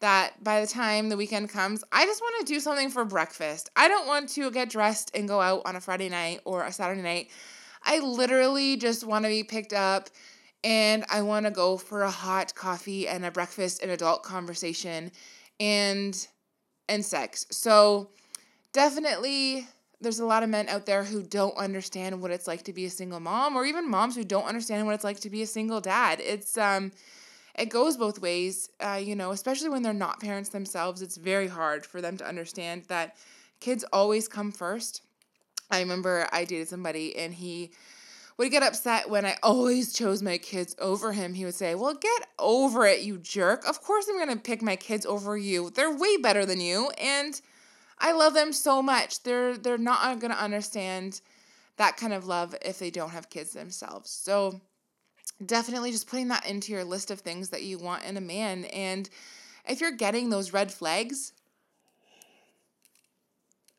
that 0.00 0.42
by 0.42 0.60
the 0.60 0.66
time 0.66 1.08
the 1.08 1.16
weekend 1.16 1.50
comes, 1.50 1.82
I 1.90 2.04
just 2.04 2.20
want 2.20 2.46
to 2.46 2.52
do 2.52 2.60
something 2.60 2.90
for 2.90 3.04
breakfast. 3.04 3.68
I 3.74 3.88
don't 3.88 4.06
want 4.06 4.28
to 4.30 4.50
get 4.50 4.70
dressed 4.70 5.10
and 5.14 5.26
go 5.26 5.40
out 5.40 5.62
on 5.64 5.76
a 5.76 5.80
Friday 5.80 6.08
night 6.08 6.40
or 6.44 6.64
a 6.64 6.72
Saturday 6.72 7.02
night. 7.02 7.30
I 7.82 7.98
literally 8.00 8.76
just 8.76 9.04
want 9.04 9.24
to 9.24 9.28
be 9.28 9.44
picked 9.44 9.72
up 9.72 10.10
and 10.64 11.04
I 11.10 11.22
want 11.22 11.46
to 11.46 11.50
go 11.50 11.76
for 11.76 12.02
a 12.02 12.10
hot 12.10 12.54
coffee 12.54 13.08
and 13.08 13.24
a 13.24 13.30
breakfast 13.30 13.82
and 13.82 13.90
adult 13.90 14.22
conversation 14.22 15.10
and 15.60 16.28
and 16.88 17.04
sex. 17.04 17.46
So 17.50 18.10
definitely 18.72 19.66
there's 20.00 20.20
a 20.20 20.26
lot 20.26 20.42
of 20.42 20.48
men 20.48 20.68
out 20.68 20.86
there 20.86 21.04
who 21.04 21.22
don't 21.22 21.56
understand 21.56 22.20
what 22.20 22.30
it's 22.30 22.46
like 22.46 22.62
to 22.64 22.72
be 22.72 22.84
a 22.84 22.90
single 22.90 23.20
mom 23.20 23.56
or 23.56 23.64
even 23.64 23.90
moms 23.90 24.14
who 24.14 24.24
don't 24.24 24.44
understand 24.44 24.86
what 24.86 24.94
it's 24.94 25.04
like 25.04 25.20
to 25.20 25.30
be 25.30 25.42
a 25.42 25.46
single 25.46 25.80
dad. 25.80 26.20
It's 26.20 26.56
um 26.56 26.92
it 27.58 27.70
goes 27.70 27.96
both 27.96 28.20
ways. 28.20 28.70
Uh, 28.80 29.00
you 29.02 29.16
know, 29.16 29.32
especially 29.32 29.68
when 29.68 29.82
they're 29.82 29.92
not 29.92 30.20
parents 30.20 30.50
themselves, 30.50 31.02
it's 31.02 31.16
very 31.16 31.48
hard 31.48 31.84
for 31.84 32.00
them 32.00 32.16
to 32.18 32.26
understand 32.26 32.84
that 32.84 33.16
kids 33.58 33.84
always 33.92 34.28
come 34.28 34.52
first. 34.52 35.02
I 35.70 35.80
remember 35.80 36.28
I 36.32 36.44
dated 36.44 36.68
somebody 36.68 37.16
and 37.16 37.34
he 37.34 37.72
would 38.38 38.52
get 38.52 38.62
upset 38.62 39.10
when 39.10 39.26
I 39.26 39.36
always 39.42 39.92
chose 39.92 40.22
my 40.22 40.38
kids 40.38 40.74
over 40.78 41.12
him. 41.12 41.34
He 41.34 41.44
would 41.44 41.54
say, 41.54 41.74
Well, 41.74 41.94
get 41.94 42.28
over 42.38 42.86
it, 42.86 43.00
you 43.00 43.18
jerk. 43.18 43.68
Of 43.68 43.82
course, 43.82 44.06
I'm 44.08 44.16
going 44.16 44.34
to 44.34 44.42
pick 44.42 44.62
my 44.62 44.76
kids 44.76 45.04
over 45.04 45.36
you. 45.36 45.70
They're 45.70 45.94
way 45.94 46.16
better 46.16 46.46
than 46.46 46.60
you. 46.60 46.90
And 46.98 47.38
I 47.98 48.12
love 48.12 48.34
them 48.34 48.52
so 48.52 48.80
much. 48.80 49.24
They're, 49.24 49.58
they're 49.58 49.76
not 49.76 50.20
going 50.20 50.32
to 50.32 50.42
understand 50.42 51.20
that 51.76 51.96
kind 51.96 52.12
of 52.12 52.26
love 52.26 52.54
if 52.62 52.78
they 52.78 52.90
don't 52.90 53.10
have 53.10 53.28
kids 53.28 53.52
themselves. 53.52 54.10
So, 54.10 54.60
definitely 55.44 55.90
just 55.90 56.08
putting 56.08 56.28
that 56.28 56.46
into 56.46 56.72
your 56.72 56.84
list 56.84 57.10
of 57.10 57.20
things 57.20 57.50
that 57.50 57.62
you 57.62 57.78
want 57.78 58.04
in 58.04 58.16
a 58.16 58.20
man. 58.20 58.64
And 58.66 59.08
if 59.68 59.80
you're 59.80 59.92
getting 59.92 60.30
those 60.30 60.52
red 60.52 60.72
flags, 60.72 61.32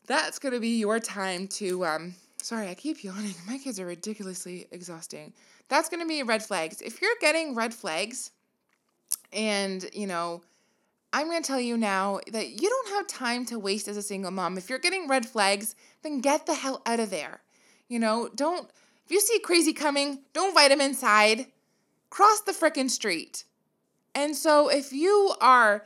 that's 0.05 0.39
going 0.39 0.53
to 0.53 0.59
be 0.59 0.79
your 0.79 0.99
time 0.99 1.47
to 1.47 1.85
um 1.85 2.15
sorry 2.41 2.67
i 2.67 2.73
keep 2.73 3.03
yawning. 3.03 3.35
My 3.47 3.57
kids 3.57 3.79
are 3.79 3.85
ridiculously 3.85 4.67
exhausting. 4.71 5.33
That's 5.67 5.89
going 5.89 6.01
to 6.01 6.07
be 6.07 6.23
red 6.23 6.43
flags. 6.43 6.81
If 6.81 7.01
you're 7.01 7.11
getting 7.21 7.55
red 7.55 7.73
flags 7.73 8.31
and 9.31 9.85
you 9.93 10.07
know 10.07 10.41
i'm 11.13 11.27
going 11.27 11.41
to 11.41 11.47
tell 11.47 11.59
you 11.59 11.77
now 11.77 12.19
that 12.31 12.49
you 12.61 12.69
don't 12.69 12.89
have 12.89 13.07
time 13.07 13.45
to 13.45 13.59
waste 13.59 13.87
as 13.87 13.97
a 13.97 14.01
single 14.01 14.31
mom. 14.31 14.57
If 14.57 14.69
you're 14.69 14.79
getting 14.79 15.07
red 15.07 15.25
flags 15.25 15.75
then 16.01 16.21
get 16.21 16.45
the 16.45 16.55
hell 16.55 16.81
out 16.85 16.99
of 16.99 17.09
there. 17.09 17.41
You 17.87 17.99
know 17.99 18.29
don't 18.35 18.69
if 19.05 19.11
you 19.11 19.19
see 19.19 19.39
crazy 19.39 19.73
coming 19.73 20.19
don't 20.33 20.49
invite 20.49 20.71
him 20.71 20.81
inside. 20.81 21.47
Cross 22.09 22.41
the 22.41 22.53
frickin' 22.53 22.89
street. 22.89 23.43
And 24.15 24.35
so 24.35 24.69
if 24.69 24.91
you 24.91 25.35
are 25.39 25.85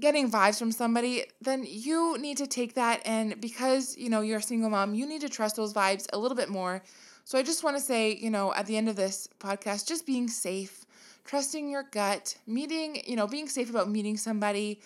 getting 0.00 0.30
vibes 0.30 0.58
from 0.58 0.72
somebody, 0.72 1.24
then 1.40 1.64
you 1.66 2.18
need 2.18 2.36
to 2.38 2.46
take 2.46 2.74
that 2.74 3.00
and 3.04 3.40
because, 3.40 3.96
you 3.96 4.08
know, 4.08 4.20
you're 4.20 4.38
a 4.38 4.42
single 4.42 4.70
mom, 4.70 4.94
you 4.94 5.06
need 5.06 5.20
to 5.20 5.28
trust 5.28 5.56
those 5.56 5.72
vibes 5.72 6.06
a 6.12 6.18
little 6.18 6.36
bit 6.36 6.48
more. 6.48 6.82
So 7.24 7.38
I 7.38 7.42
just 7.42 7.64
want 7.64 7.76
to 7.76 7.82
say, 7.82 8.14
you 8.14 8.30
know, 8.30 8.52
at 8.54 8.66
the 8.66 8.76
end 8.76 8.88
of 8.88 8.96
this 8.96 9.28
podcast, 9.38 9.86
just 9.86 10.04
being 10.04 10.28
safe, 10.28 10.84
trusting 11.24 11.68
your 11.70 11.84
gut, 11.84 12.36
meeting, 12.46 13.02
you 13.06 13.16
know, 13.16 13.26
being 13.26 13.48
safe 13.48 13.70
about 13.70 13.88
meeting 13.88 14.16
somebody, 14.16 14.80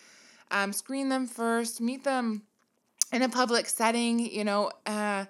um, 0.51 0.73
screen 0.73 1.09
them 1.09 1.27
first, 1.27 1.81
meet 1.81 2.05
them 2.05 2.43
in 3.13 3.23
a 3.23 3.29
public 3.29 3.67
setting, 3.67 4.21
you 4.21 4.45
know, 4.45 4.71
uh, 4.87 5.25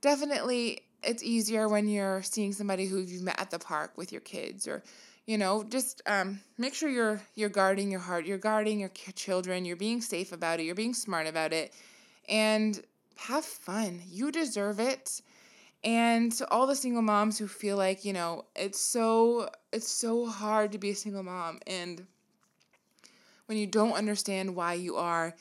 definitely 0.00 0.80
it's 1.02 1.22
easier 1.22 1.68
when 1.68 1.88
you're 1.88 2.22
seeing 2.22 2.52
somebody 2.52 2.86
who 2.86 2.98
you've 3.00 3.22
met 3.22 3.38
at 3.40 3.50
the 3.50 3.58
park 3.58 3.92
with 3.96 4.12
your 4.12 4.20
kids 4.22 4.66
or 4.66 4.82
you 5.26 5.38
know 5.38 5.64
just 5.64 6.02
um, 6.06 6.40
make 6.58 6.74
sure 6.74 6.88
you're 6.88 7.20
you're 7.34 7.48
guarding 7.48 7.90
your 7.90 8.00
heart 8.00 8.26
you're 8.26 8.38
guarding 8.38 8.80
your 8.80 8.90
children 9.14 9.64
you're 9.64 9.76
being 9.76 10.00
safe 10.00 10.32
about 10.32 10.60
it 10.60 10.64
you're 10.64 10.74
being 10.74 10.94
smart 10.94 11.26
about 11.26 11.52
it 11.52 11.72
and 12.28 12.82
have 13.16 13.44
fun. 13.44 14.02
You 14.08 14.30
deserve 14.30 14.80
it. 14.80 15.20
And 15.82 16.32
to 16.32 16.50
all 16.50 16.66
the 16.66 16.74
single 16.74 17.02
moms 17.02 17.38
who 17.38 17.46
feel 17.46 17.76
like 17.76 18.06
you 18.06 18.14
know 18.14 18.46
it's 18.56 18.80
so 18.80 19.50
it's 19.70 19.90
so 19.90 20.26
hard 20.26 20.72
to 20.72 20.78
be 20.78 20.90
a 20.90 20.94
single 20.94 21.22
mom 21.22 21.60
and 21.66 22.06
when 23.44 23.58
you 23.58 23.66
don't 23.66 23.92
understand 23.92 24.56
why 24.56 24.72
you 24.72 24.96
are 24.96 25.34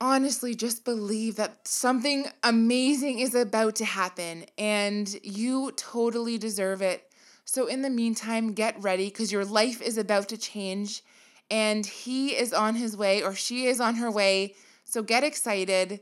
honestly 0.00 0.54
just 0.54 0.86
believe 0.86 1.36
that 1.36 1.68
something 1.68 2.24
amazing 2.42 3.18
is 3.18 3.34
about 3.34 3.76
to 3.76 3.84
happen 3.84 4.46
and 4.56 5.14
you 5.22 5.70
totally 5.76 6.38
deserve 6.38 6.80
it 6.80 7.11
so, 7.52 7.66
in 7.66 7.82
the 7.82 7.90
meantime, 7.90 8.54
get 8.54 8.82
ready 8.82 9.08
because 9.08 9.30
your 9.30 9.44
life 9.44 9.82
is 9.82 9.98
about 9.98 10.30
to 10.30 10.38
change 10.38 11.02
and 11.50 11.84
he 11.84 12.28
is 12.28 12.54
on 12.54 12.76
his 12.76 12.96
way 12.96 13.22
or 13.22 13.34
she 13.34 13.66
is 13.66 13.78
on 13.78 13.96
her 13.96 14.10
way. 14.10 14.54
So, 14.86 15.02
get 15.02 15.22
excited, 15.22 16.00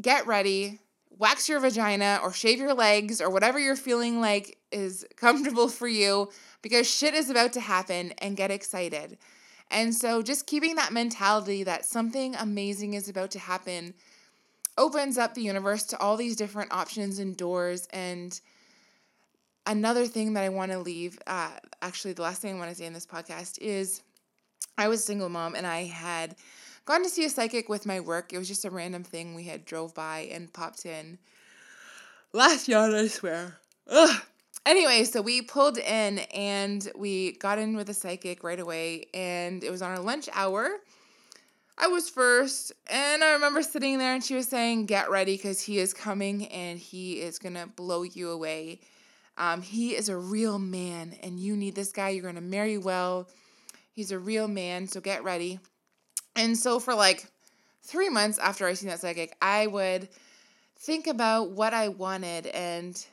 get 0.00 0.26
ready, 0.26 0.78
wax 1.10 1.50
your 1.50 1.60
vagina 1.60 2.18
or 2.22 2.32
shave 2.32 2.60
your 2.60 2.72
legs 2.72 3.20
or 3.20 3.28
whatever 3.28 3.58
you're 3.58 3.76
feeling 3.76 4.22
like 4.22 4.56
is 4.72 5.04
comfortable 5.16 5.68
for 5.68 5.86
you 5.86 6.30
because 6.62 6.90
shit 6.90 7.12
is 7.12 7.28
about 7.28 7.52
to 7.52 7.60
happen 7.60 8.14
and 8.16 8.34
get 8.34 8.50
excited. 8.50 9.18
And 9.70 9.94
so, 9.94 10.22
just 10.22 10.46
keeping 10.46 10.76
that 10.76 10.94
mentality 10.94 11.62
that 11.64 11.84
something 11.84 12.34
amazing 12.36 12.94
is 12.94 13.10
about 13.10 13.32
to 13.32 13.38
happen 13.38 13.92
opens 14.78 15.18
up 15.18 15.34
the 15.34 15.42
universe 15.42 15.84
to 15.84 16.00
all 16.00 16.16
these 16.16 16.36
different 16.36 16.72
options 16.72 17.18
and 17.18 17.36
doors 17.36 17.86
and 17.92 18.40
another 19.66 20.06
thing 20.06 20.34
that 20.34 20.44
I 20.44 20.48
want 20.48 20.72
to 20.72 20.78
leave, 20.78 21.18
uh, 21.26 21.50
actually, 21.82 22.12
the 22.12 22.22
last 22.22 22.42
thing 22.42 22.54
I 22.54 22.58
want 22.58 22.70
to 22.70 22.76
say 22.76 22.86
in 22.86 22.92
this 22.92 23.06
podcast 23.06 23.58
is 23.58 24.02
I 24.76 24.88
was 24.88 25.00
a 25.00 25.04
single 25.04 25.28
mom 25.28 25.54
and 25.54 25.66
I 25.66 25.84
had 25.84 26.36
gone 26.84 27.02
to 27.02 27.08
see 27.08 27.24
a 27.24 27.30
psychic 27.30 27.68
with 27.68 27.86
my 27.86 28.00
work. 28.00 28.32
It 28.32 28.38
was 28.38 28.48
just 28.48 28.64
a 28.64 28.70
random 28.70 29.04
thing 29.04 29.34
we 29.34 29.44
had 29.44 29.64
drove 29.64 29.94
by 29.94 30.28
and 30.32 30.52
popped 30.52 30.86
in 30.86 31.18
last 32.32 32.68
year, 32.68 32.78
I 32.78 33.06
swear. 33.06 33.58
Ugh. 33.88 34.22
Anyway, 34.66 35.04
so 35.04 35.20
we 35.20 35.42
pulled 35.42 35.78
in 35.78 36.20
and 36.34 36.90
we 36.96 37.32
got 37.32 37.58
in 37.58 37.76
with 37.76 37.90
a 37.90 37.94
psychic 37.94 38.42
right 38.42 38.58
away, 38.58 39.06
and 39.12 39.62
it 39.62 39.70
was 39.70 39.82
on 39.82 39.90
our 39.90 39.98
lunch 39.98 40.28
hour. 40.32 40.70
I 41.76 41.88
was 41.88 42.08
first, 42.08 42.72
and 42.88 43.22
I 43.22 43.32
remember 43.32 43.62
sitting 43.62 43.98
there, 43.98 44.14
and 44.14 44.24
she 44.24 44.34
was 44.34 44.48
saying, 44.48 44.86
Get 44.86 45.10
ready 45.10 45.36
because 45.36 45.60
he 45.60 45.78
is 45.78 45.92
coming 45.92 46.46
and 46.46 46.78
he 46.78 47.20
is 47.20 47.38
gonna 47.38 47.66
blow 47.66 48.04
you 48.04 48.30
away 48.30 48.80
um, 49.36 49.62
he 49.62 49.96
is 49.96 50.08
a 50.08 50.16
real 50.16 50.58
man, 50.58 51.16
and 51.22 51.40
you 51.40 51.56
need 51.56 51.74
this 51.74 51.92
guy. 51.92 52.10
You're 52.10 52.22
going 52.22 52.36
to 52.36 52.40
marry 52.40 52.78
well. 52.78 53.28
He's 53.92 54.12
a 54.12 54.18
real 54.18 54.48
man, 54.48 54.86
so 54.86 55.00
get 55.00 55.24
ready. 55.24 55.58
And 56.36 56.56
so, 56.56 56.78
for 56.78 56.94
like 56.94 57.26
three 57.82 58.08
months 58.08 58.38
after 58.38 58.66
I 58.66 58.74
seen 58.74 58.88
that 58.88 59.00
psychic, 59.00 59.36
I 59.42 59.66
would 59.66 60.08
think 60.76 61.06
about 61.06 61.50
what 61.50 61.74
I 61.74 61.88
wanted 61.88 62.46
and 62.48 63.04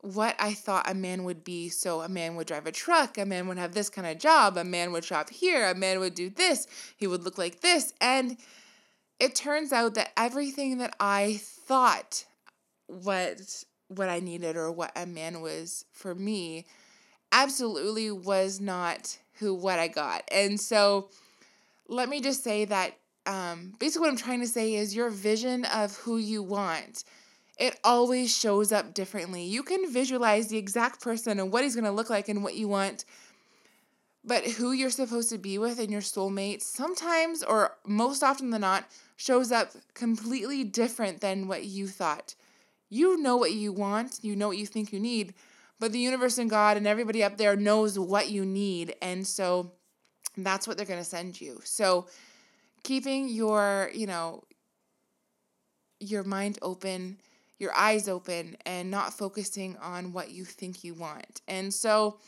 what 0.00 0.36
I 0.38 0.54
thought 0.54 0.88
a 0.88 0.94
man 0.94 1.24
would 1.24 1.44
be. 1.44 1.68
So, 1.68 2.00
a 2.00 2.08
man 2.08 2.34
would 2.36 2.48
drive 2.48 2.66
a 2.66 2.72
truck, 2.72 3.18
a 3.18 3.26
man 3.26 3.46
would 3.48 3.58
have 3.58 3.72
this 3.72 3.88
kind 3.88 4.06
of 4.06 4.18
job, 4.18 4.56
a 4.56 4.64
man 4.64 4.92
would 4.92 5.04
shop 5.04 5.30
here, 5.30 5.68
a 5.68 5.74
man 5.74 6.00
would 6.00 6.14
do 6.14 6.28
this, 6.28 6.66
he 6.96 7.06
would 7.06 7.24
look 7.24 7.38
like 7.38 7.60
this. 7.60 7.92
And 8.00 8.36
it 9.20 9.34
turns 9.34 9.72
out 9.72 9.94
that 9.94 10.12
everything 10.16 10.78
that 10.78 10.94
I 10.98 11.40
thought 11.40 12.24
what 12.88 13.64
what 13.88 14.08
I 14.08 14.20
needed 14.20 14.56
or 14.56 14.70
what 14.70 14.92
a 14.94 15.06
man 15.06 15.40
was 15.40 15.84
for 15.92 16.14
me 16.14 16.66
absolutely 17.32 18.10
was 18.10 18.60
not 18.60 19.18
who 19.38 19.54
what 19.54 19.78
I 19.78 19.88
got. 19.88 20.22
And 20.32 20.60
so 20.60 21.08
let 21.88 22.08
me 22.08 22.20
just 22.20 22.44
say 22.44 22.64
that 22.66 22.96
um, 23.26 23.74
basically 23.78 24.06
what 24.06 24.10
I'm 24.10 24.16
trying 24.16 24.40
to 24.40 24.46
say 24.46 24.74
is 24.74 24.96
your 24.96 25.10
vision 25.10 25.64
of 25.66 25.96
who 25.96 26.16
you 26.16 26.42
want. 26.42 27.04
It 27.58 27.78
always 27.82 28.36
shows 28.36 28.72
up 28.72 28.94
differently. 28.94 29.44
You 29.44 29.62
can 29.62 29.92
visualize 29.92 30.46
the 30.46 30.58
exact 30.58 31.00
person 31.00 31.40
and 31.40 31.52
what 31.52 31.64
he's 31.64 31.74
going 31.74 31.84
to 31.84 31.90
look 31.90 32.08
like 32.08 32.28
and 32.28 32.42
what 32.42 32.54
you 32.54 32.68
want, 32.68 33.04
but 34.24 34.44
who 34.44 34.72
you're 34.72 34.90
supposed 34.90 35.28
to 35.30 35.38
be 35.38 35.58
with 35.58 35.78
and 35.78 35.90
your 35.90 36.00
soulmate 36.00 36.62
sometimes 36.62 37.42
or 37.42 37.76
most 37.84 38.22
often 38.22 38.50
than 38.50 38.60
not 38.60 38.84
shows 39.16 39.50
up 39.50 39.72
completely 39.94 40.62
different 40.62 41.20
than 41.20 41.48
what 41.48 41.64
you 41.64 41.88
thought 41.88 42.34
you 42.88 43.18
know 43.18 43.36
what 43.36 43.52
you 43.52 43.72
want, 43.72 44.20
you 44.22 44.36
know 44.36 44.48
what 44.48 44.58
you 44.58 44.66
think 44.66 44.92
you 44.92 45.00
need, 45.00 45.34
but 45.78 45.92
the 45.92 45.98
universe 45.98 46.38
and 46.38 46.50
God 46.50 46.76
and 46.76 46.86
everybody 46.86 47.22
up 47.22 47.36
there 47.36 47.56
knows 47.56 47.98
what 47.98 48.30
you 48.30 48.44
need. 48.44 48.94
And 49.00 49.26
so 49.26 49.72
that's 50.36 50.66
what 50.66 50.76
they're 50.76 50.86
going 50.86 50.98
to 50.98 51.04
send 51.04 51.40
you. 51.40 51.60
So 51.64 52.06
keeping 52.82 53.28
your, 53.28 53.90
you 53.94 54.06
know, 54.06 54.42
your 56.00 56.24
mind 56.24 56.58
open, 56.62 57.18
your 57.58 57.74
eyes 57.74 58.08
open, 58.08 58.56
and 58.64 58.90
not 58.90 59.12
focusing 59.12 59.76
on 59.78 60.12
what 60.12 60.30
you 60.30 60.44
think 60.44 60.84
you 60.84 60.94
want. 60.94 61.40
And 61.48 61.72
so 61.72 62.18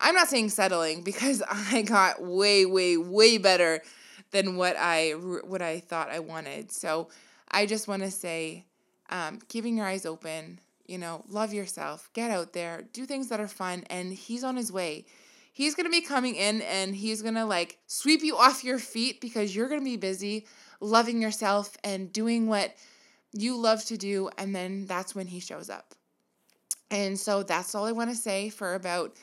I'm 0.00 0.14
not 0.14 0.28
saying 0.28 0.50
settling 0.50 1.02
because 1.02 1.42
I 1.50 1.82
got 1.82 2.22
way, 2.22 2.66
way, 2.66 2.96
way 2.96 3.38
better 3.38 3.82
than 4.30 4.56
what 4.56 4.76
I 4.76 5.10
what 5.12 5.62
I 5.62 5.80
thought 5.80 6.10
I 6.10 6.18
wanted. 6.18 6.72
So 6.72 7.08
I 7.50 7.66
just 7.66 7.86
want 7.86 8.02
to 8.02 8.10
say 8.10 8.64
um, 9.10 9.40
keeping 9.48 9.76
your 9.76 9.86
eyes 9.86 10.06
open, 10.06 10.60
you 10.86 10.98
know, 10.98 11.24
love 11.28 11.52
yourself, 11.52 12.10
get 12.12 12.30
out 12.30 12.52
there, 12.52 12.84
do 12.92 13.06
things 13.06 13.28
that 13.28 13.40
are 13.40 13.48
fun, 13.48 13.84
and 13.90 14.12
he's 14.12 14.44
on 14.44 14.56
his 14.56 14.70
way. 14.72 15.04
He's 15.52 15.74
gonna 15.74 15.90
be 15.90 16.02
coming 16.02 16.34
in 16.34 16.60
and 16.62 16.94
he's 16.94 17.22
gonna 17.22 17.46
like 17.46 17.78
sweep 17.86 18.22
you 18.22 18.36
off 18.36 18.62
your 18.62 18.78
feet 18.78 19.20
because 19.20 19.56
you're 19.56 19.68
gonna 19.68 19.82
be 19.82 19.96
busy 19.96 20.46
loving 20.80 21.22
yourself 21.22 21.76
and 21.82 22.12
doing 22.12 22.46
what 22.46 22.74
you 23.32 23.56
love 23.56 23.84
to 23.86 23.96
do, 23.96 24.30
and 24.38 24.54
then 24.54 24.86
that's 24.86 25.14
when 25.14 25.26
he 25.26 25.40
shows 25.40 25.70
up. 25.70 25.94
And 26.90 27.18
so 27.18 27.42
that's 27.42 27.74
all 27.74 27.84
I 27.84 27.92
wanna 27.92 28.14
say 28.14 28.50
for 28.50 28.74
about 28.74 29.16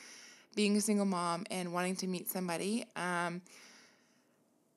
being 0.54 0.76
a 0.76 0.80
single 0.80 1.06
mom 1.06 1.44
and 1.50 1.72
wanting 1.72 1.96
to 1.96 2.06
meet 2.06 2.30
somebody. 2.30 2.84
Um, 2.96 3.42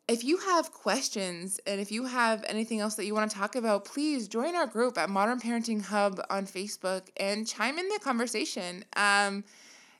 if 0.07 0.23
you 0.23 0.37
have 0.37 0.71
questions 0.71 1.59
and 1.67 1.81
if 1.81 1.91
you 1.91 2.05
have 2.05 2.45
anything 2.47 2.79
else 2.79 2.95
that 2.95 3.05
you 3.05 3.13
want 3.13 3.29
to 3.29 3.37
talk 3.37 3.55
about, 3.55 3.83
please 3.83 4.27
join 4.27 4.55
our 4.55 4.65
group 4.65 4.97
at 4.97 5.09
Modern 5.09 5.39
Parenting 5.39 5.83
Hub 5.83 6.21
on 6.29 6.45
Facebook 6.45 7.07
and 7.17 7.45
chime 7.45 7.77
in 7.77 7.89
the 7.89 7.99
conversation. 8.01 8.85
Um, 8.95 9.43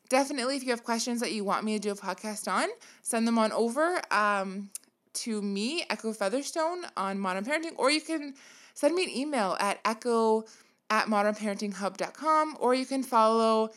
definitely, 0.08 0.56
if 0.56 0.63
you 0.63 0.70
have 0.70 0.86
questions 0.86 1.20
that 1.20 1.34
you 1.34 1.43
want 1.43 1.65
me 1.65 1.74
to 1.74 1.80
do 1.80 1.91
a 1.91 1.96
podcast 1.96 2.50
on, 2.50 2.70
send 3.02 3.28
them 3.28 3.38
on 3.38 3.52
over 3.52 4.02
um, 4.10 4.70
to 5.13 5.41
me, 5.41 5.84
Echo 5.89 6.13
Featherstone, 6.13 6.86
on 6.96 7.20
Modern 7.20 7.43
Parenting, 7.43 7.74
or 7.76 7.91
you 7.91 8.02
can 8.02 8.34
send 8.76 8.96
me 8.96 9.04
an 9.04 9.10
email 9.10 9.58
at 9.60 9.80
echo 9.84 10.46
at 10.89 11.08
modernparentinghub.com, 11.08 12.58
or 12.62 12.74
you 12.74 12.86
can 12.86 13.04
follow 13.04 13.72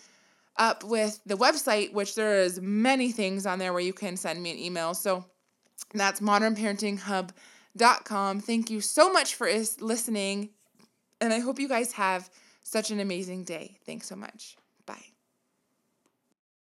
up 0.57 0.85
with 0.85 1.21
the 1.27 1.35
website, 1.35 1.93
which 1.93 2.15
there 2.15 2.41
is 2.43 2.61
many 2.61 3.11
things 3.11 3.47
on 3.47 3.59
there 3.59 3.73
where 3.73 3.83
you 3.83 3.93
can 3.93 4.17
send 4.17 4.41
me 4.41 4.53
an 4.53 4.59
email. 4.59 4.95
So 4.95 5.25
that's 5.95 6.21
modernparentinghub.com. 6.21 8.41
Thank 8.41 8.71
you 8.71 8.81
so 8.81 9.13
much 9.13 9.35
for 9.35 9.47
is- 9.47 9.81
listening, 9.81 10.51
and 11.21 11.33
I 11.33 11.41
hope 11.41 11.59
you 11.59 11.69
guys 11.69 11.93
have 11.93 12.31
such 12.63 12.91
an 12.91 13.01
amazing 13.01 13.45
day. 13.45 13.79
Thanks 13.85 14.09
so 14.09 14.17
much. 14.17 14.57